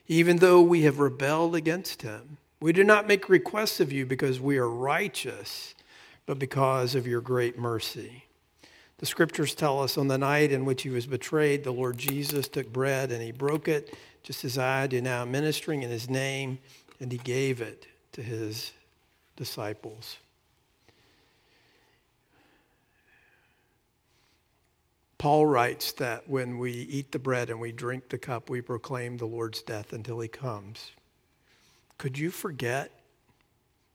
even 0.07 0.37
though 0.37 0.59
we 0.63 0.81
have 0.85 0.97
rebelled 0.97 1.53
against 1.53 2.01
him. 2.01 2.37
We 2.59 2.73
do 2.73 2.83
not 2.83 3.05
make 3.07 3.29
requests 3.29 3.79
of 3.79 3.91
you 3.93 4.07
because 4.07 4.41
we 4.41 4.57
are 4.57 4.67
righteous, 4.67 5.75
but 6.25 6.39
because 6.39 6.95
of 6.95 7.05
your 7.05 7.21
great 7.21 7.59
mercy. 7.59 8.25
The 8.97 9.05
scriptures 9.05 9.53
tell 9.53 9.83
us 9.83 9.99
on 9.99 10.07
the 10.07 10.17
night 10.17 10.51
in 10.51 10.65
which 10.65 10.81
he 10.81 10.89
was 10.89 11.05
betrayed, 11.05 11.63
the 11.63 11.69
Lord 11.69 11.99
Jesus 11.99 12.47
took 12.47 12.73
bread 12.73 13.11
and 13.11 13.21
he 13.21 13.31
broke 13.31 13.67
it, 13.67 13.95
just 14.23 14.43
as 14.43 14.57
I 14.57 14.87
do 14.87 14.99
now, 14.99 15.25
ministering 15.25 15.83
in 15.83 15.91
his 15.91 16.09
name, 16.09 16.57
and 16.99 17.11
he 17.11 17.19
gave 17.19 17.61
it 17.61 17.85
to 18.13 18.23
his 18.23 18.71
disciples. 19.35 20.17
Paul 25.17 25.45
writes 25.45 25.93
that 25.93 26.29
when 26.29 26.57
we 26.57 26.71
eat 26.71 27.11
the 27.11 27.19
bread 27.19 27.49
and 27.49 27.59
we 27.59 27.71
drink 27.71 28.09
the 28.09 28.17
cup, 28.17 28.49
we 28.49 28.61
proclaim 28.61 29.17
the 29.17 29.25
Lord's 29.25 29.61
death 29.61 29.93
until 29.93 30.19
he 30.19 30.27
comes. 30.27 30.91
Could 31.97 32.17
you 32.17 32.31
forget 32.31 32.91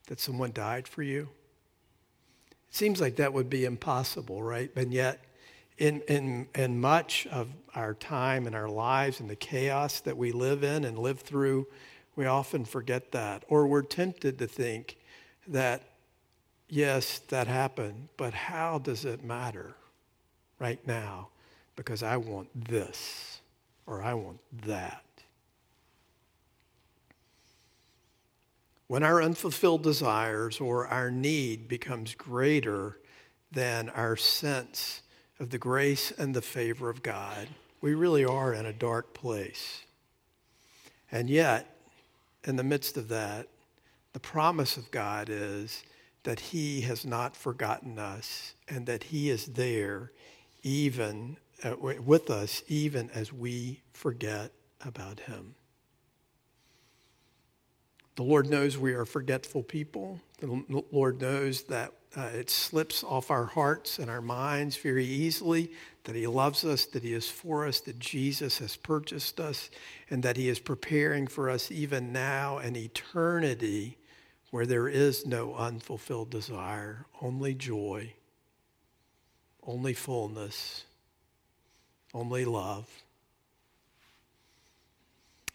that 0.07 0.19
someone 0.19 0.53
died 0.53 0.89
for 0.89 1.03
you? 1.03 1.29
It 2.51 2.75
seems 2.75 3.01
like 3.01 3.17
that 3.17 3.33
would 3.33 3.51
be 3.51 3.65
impossible, 3.65 4.43
right? 4.43 4.71
And 4.75 4.95
yet, 4.95 5.23
in, 5.77 6.01
in, 6.09 6.49
in 6.55 6.81
much 6.81 7.27
of 7.27 7.49
our 7.75 7.95
time 7.95 8.47
and 8.47 8.55
our 8.55 8.69
lives 8.69 9.21
and 9.21 9.29
the 9.29 9.37
chaos 9.37 10.01
that 10.01 10.17
we 10.17 10.33
live 10.33 10.65
in 10.65 10.85
and 10.85 10.99
live 10.99 11.21
through, 11.21 11.67
we 12.17 12.27
often 12.27 12.65
forget 12.65 13.13
that. 13.13 13.45
Or 13.49 13.67
we're 13.67 13.83
tempted 13.83 14.39
to 14.39 14.47
think 14.47 14.97
that, 15.49 15.83
yes, 16.69 17.19
that 17.29 17.47
happened, 17.47 18.09
but 18.17 18.33
how 18.33 18.79
does 18.79 19.05
it 19.05 19.23
matter 19.23 19.75
right 20.61 20.85
now? 20.87 21.29
Because 21.75 22.05
I 22.05 22.17
want 22.17 22.49
this 22.69 23.41
or 23.87 24.03
I 24.03 24.15
want 24.15 24.39
that. 24.67 25.03
When 28.87 29.03
our 29.03 29.23
unfulfilled 29.23 29.83
desires 29.83 30.61
or 30.61 30.87
our 30.87 31.11
need 31.11 31.69
becomes 31.69 32.15
greater 32.15 32.99
than 33.53 33.89
our 33.91 34.17
sense 34.17 35.03
of 35.39 35.51
the 35.51 35.59
grace 35.59 36.13
and 36.13 36.35
the 36.35 36.43
favor 36.43 36.91
of 36.91 37.03
God, 37.03 37.49
we 37.81 37.95
really 37.95 38.25
are 38.25 38.53
in 38.53 38.67
a 38.67 38.73
dark 38.73 39.15
place. 39.15 39.85
And 41.11 41.31
yet, 41.31 41.77
in 42.45 42.57
the 42.57 42.65
midst 42.65 42.97
of 42.97 43.09
that, 43.09 43.49
the 44.13 44.21
promise 44.21 44.77
of 44.77 44.91
God 44.91 45.29
is 45.31 45.83
that 46.25 46.41
He 46.41 46.83
has 46.83 47.05
not 47.05 47.37
forgotten 47.37 47.99
us 47.99 48.55
and 48.69 48.87
that 48.87 49.05
He 49.05 49.31
is 49.31 49.47
there 49.47 50.13
even 50.63 51.37
uh, 51.63 51.77
with 51.77 52.31
us 52.31 52.63
even 52.69 53.11
as 53.11 53.33
we 53.33 53.81
forget 53.93 54.53
about 54.85 55.21
Him. 55.21 55.55
The 58.17 58.23
Lord 58.23 58.49
knows 58.49 58.77
we 58.77 58.93
are 58.93 59.05
forgetful 59.05 59.63
people. 59.63 60.21
The 60.41 60.85
Lord 60.93 61.21
knows 61.21 61.63
that 61.65 61.93
uh, 62.17 62.29
it 62.35 62.51
slips 62.51 63.05
off 63.05 63.31
our 63.31 63.47
hearts 63.47 63.99
and 63.99 64.11
our 64.11 64.21
minds 64.21 64.77
very 64.77 65.07
easily, 65.07 65.71
that 66.05 66.17
He 66.17 66.27
loves 66.27 66.65
us, 66.65 66.87
that 66.87 67.03
He 67.03 67.15
is 67.15 67.29
for 67.29 67.67
us, 67.67 67.81
that 67.81 67.99
Jesus 67.99 68.59
has 68.59 68.77
purchased 68.77 69.39
us, 69.39 69.71
and 70.11 70.23
that 70.23 70.37
He 70.37 70.49
is 70.49 70.59
preparing 70.59 71.29
for 71.29 71.49
us 71.49 71.71
even 71.71 72.13
now 72.13 72.59
an 72.59 72.77
eternity 72.77 73.97
where 74.51 74.67
there 74.67 74.89
is 74.89 75.25
no 75.25 75.55
unfulfilled 75.55 76.31
desire, 76.31 77.07
only 77.23 77.55
joy, 77.55 78.13
only 79.71 79.95
fullness, 79.95 80.85
only 82.13 82.45
love. 82.45 82.89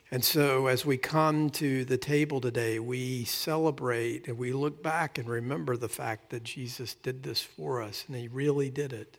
And 0.09 0.23
so, 0.23 0.67
as 0.67 0.85
we 0.85 0.97
come 0.97 1.49
to 1.51 1.83
the 1.83 1.97
table 1.97 2.39
today, 2.39 2.79
we 2.79 3.25
celebrate 3.25 4.29
and 4.29 4.37
we 4.37 4.53
look 4.53 4.81
back 4.81 5.17
and 5.17 5.27
remember 5.27 5.75
the 5.75 5.89
fact 5.89 6.29
that 6.29 6.43
Jesus 6.43 6.93
did 6.93 7.23
this 7.23 7.41
for 7.41 7.81
us, 7.81 8.05
and 8.07 8.15
He 8.15 8.29
really 8.29 8.69
did 8.69 8.93
it. 8.93 9.17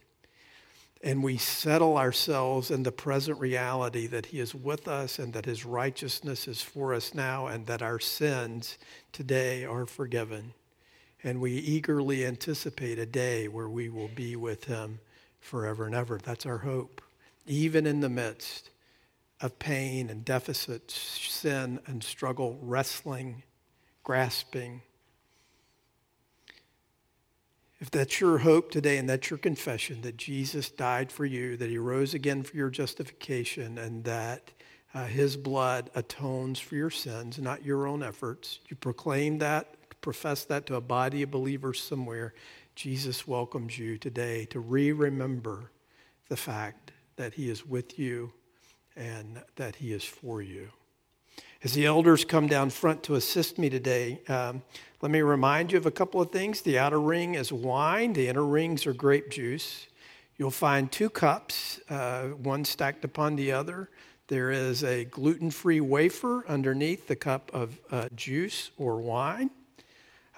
And 1.02 1.22
we 1.22 1.36
settle 1.36 1.98
ourselves 1.98 2.70
in 2.70 2.82
the 2.82 2.92
present 2.92 3.38
reality 3.38 4.06
that 4.06 4.26
He 4.26 4.40
is 4.40 4.54
with 4.54 4.88
us 4.88 5.18
and 5.18 5.34
that 5.34 5.44
His 5.44 5.66
righteousness 5.66 6.48
is 6.48 6.62
for 6.62 6.94
us 6.94 7.12
now 7.12 7.48
and 7.48 7.66
that 7.66 7.82
our 7.82 8.00
sins 8.00 8.78
today 9.12 9.66
are 9.66 9.84
forgiven. 9.84 10.54
And 11.26 11.40
we 11.40 11.54
eagerly 11.54 12.24
anticipate 12.24 13.00
a 13.00 13.04
day 13.04 13.48
where 13.48 13.68
we 13.68 13.88
will 13.88 14.10
be 14.14 14.36
with 14.36 14.66
Him 14.66 15.00
forever 15.40 15.84
and 15.84 15.92
ever. 15.92 16.20
That's 16.22 16.46
our 16.46 16.58
hope, 16.58 17.02
even 17.48 17.84
in 17.84 17.98
the 17.98 18.08
midst 18.08 18.70
of 19.40 19.58
pain 19.58 20.08
and 20.08 20.24
deficit, 20.24 20.88
sin 20.88 21.80
and 21.84 22.04
struggle, 22.04 22.60
wrestling, 22.62 23.42
grasping. 24.04 24.82
If 27.80 27.90
that's 27.90 28.20
your 28.20 28.38
hope 28.38 28.70
today 28.70 28.96
and 28.96 29.08
that's 29.08 29.28
your 29.28 29.40
confession 29.40 30.02
that 30.02 30.16
Jesus 30.16 30.70
died 30.70 31.10
for 31.10 31.24
you, 31.24 31.56
that 31.56 31.68
he 31.68 31.76
rose 31.76 32.14
again 32.14 32.44
for 32.44 32.56
your 32.56 32.70
justification, 32.70 33.78
and 33.78 34.04
that 34.04 34.52
uh, 34.94 35.06
his 35.06 35.36
blood 35.36 35.90
atones 35.96 36.60
for 36.60 36.76
your 36.76 36.88
sins, 36.88 37.40
not 37.40 37.64
your 37.64 37.88
own 37.88 38.04
efforts, 38.04 38.60
you 38.68 38.76
proclaim 38.76 39.38
that, 39.38 39.74
profess 40.06 40.44
that 40.44 40.66
to 40.66 40.76
a 40.76 40.80
body 40.80 41.22
of 41.22 41.30
believers 41.32 41.82
somewhere, 41.82 42.32
Jesus 42.76 43.26
welcomes 43.26 43.76
you 43.76 43.98
today 43.98 44.44
to 44.46 44.60
re 44.60 44.92
remember 44.92 45.72
the 46.28 46.36
fact 46.36 46.92
that 47.16 47.34
he 47.34 47.50
is 47.50 47.66
with 47.66 47.98
you 47.98 48.32
and 48.96 49.42
that 49.56 49.76
He 49.76 49.92
is 49.92 50.04
for 50.04 50.40
you. 50.40 50.68
As 51.62 51.72
the 51.74 51.86
elders 51.86 52.24
come 52.24 52.46
down 52.46 52.70
front 52.70 53.02
to 53.04 53.14
assist 53.14 53.58
me 53.58 53.68
today, 53.68 54.20
um, 54.28 54.62
let 55.02 55.10
me 55.10 55.20
remind 55.20 55.72
you 55.72 55.78
of 55.78 55.86
a 55.86 55.90
couple 55.90 56.20
of 56.20 56.30
things. 56.30 56.62
The 56.62 56.78
outer 56.78 57.00
ring 57.00 57.34
is 57.34 57.52
wine, 57.52 58.12
the 58.12 58.28
inner 58.28 58.44
rings 58.44 58.86
are 58.86 58.92
grape 58.92 59.30
juice. 59.30 59.86
You'll 60.38 60.50
find 60.50 60.90
two 60.92 61.10
cups, 61.10 61.80
uh, 61.88 62.28
one 62.28 62.64
stacked 62.64 63.04
upon 63.04 63.36
the 63.36 63.52
other. 63.52 63.90
There 64.28 64.50
is 64.50 64.84
a 64.84 65.04
gluten 65.04 65.50
free 65.50 65.80
wafer 65.80 66.46
underneath 66.48 67.06
the 67.06 67.16
cup 67.16 67.50
of 67.54 67.78
uh, 67.90 68.08
juice 68.14 68.70
or 68.76 69.00
wine. 69.00 69.50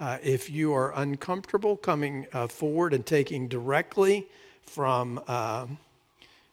Uh, 0.01 0.19
if 0.23 0.49
you 0.49 0.73
are 0.73 0.93
uncomfortable 0.95 1.77
coming 1.77 2.27
uh, 2.33 2.47
forward 2.47 2.95
and 2.95 3.05
taking 3.05 3.49
directly 3.49 4.27
from 4.63 5.19
um, 5.27 5.79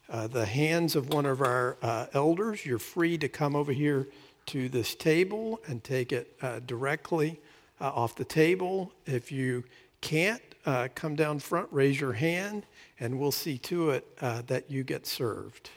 uh, 0.09 0.27
the 0.27 0.45
hands 0.45 0.95
of 0.95 1.09
one 1.09 1.25
of 1.25 1.41
our 1.41 1.77
uh, 1.81 2.07
elders. 2.13 2.65
You're 2.65 2.79
free 2.79 3.17
to 3.17 3.27
come 3.27 3.55
over 3.55 3.71
here 3.71 4.07
to 4.47 4.69
this 4.69 4.95
table 4.95 5.59
and 5.67 5.83
take 5.83 6.11
it 6.11 6.35
uh, 6.41 6.59
directly 6.65 7.39
uh, 7.81 7.89
off 7.89 8.15
the 8.15 8.25
table. 8.25 8.91
If 9.05 9.31
you 9.31 9.63
can't, 10.01 10.41
uh, 10.65 10.87
come 10.95 11.15
down 11.15 11.39
front, 11.39 11.67
raise 11.71 11.99
your 11.99 12.13
hand, 12.13 12.65
and 12.99 13.19
we'll 13.19 13.31
see 13.31 13.57
to 13.59 13.91
it 13.91 14.07
uh, 14.21 14.41
that 14.47 14.69
you 14.69 14.83
get 14.83 15.05
served. 15.05 15.69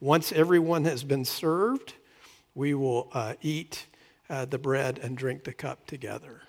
Once 0.00 0.32
everyone 0.32 0.84
has 0.84 1.04
been 1.04 1.24
served, 1.24 1.94
we 2.54 2.74
will 2.74 3.08
eat 3.40 3.86
the 4.28 4.58
bread 4.58 4.98
and 4.98 5.16
drink 5.16 5.44
the 5.44 5.52
cup 5.52 5.86
together. 5.86 6.42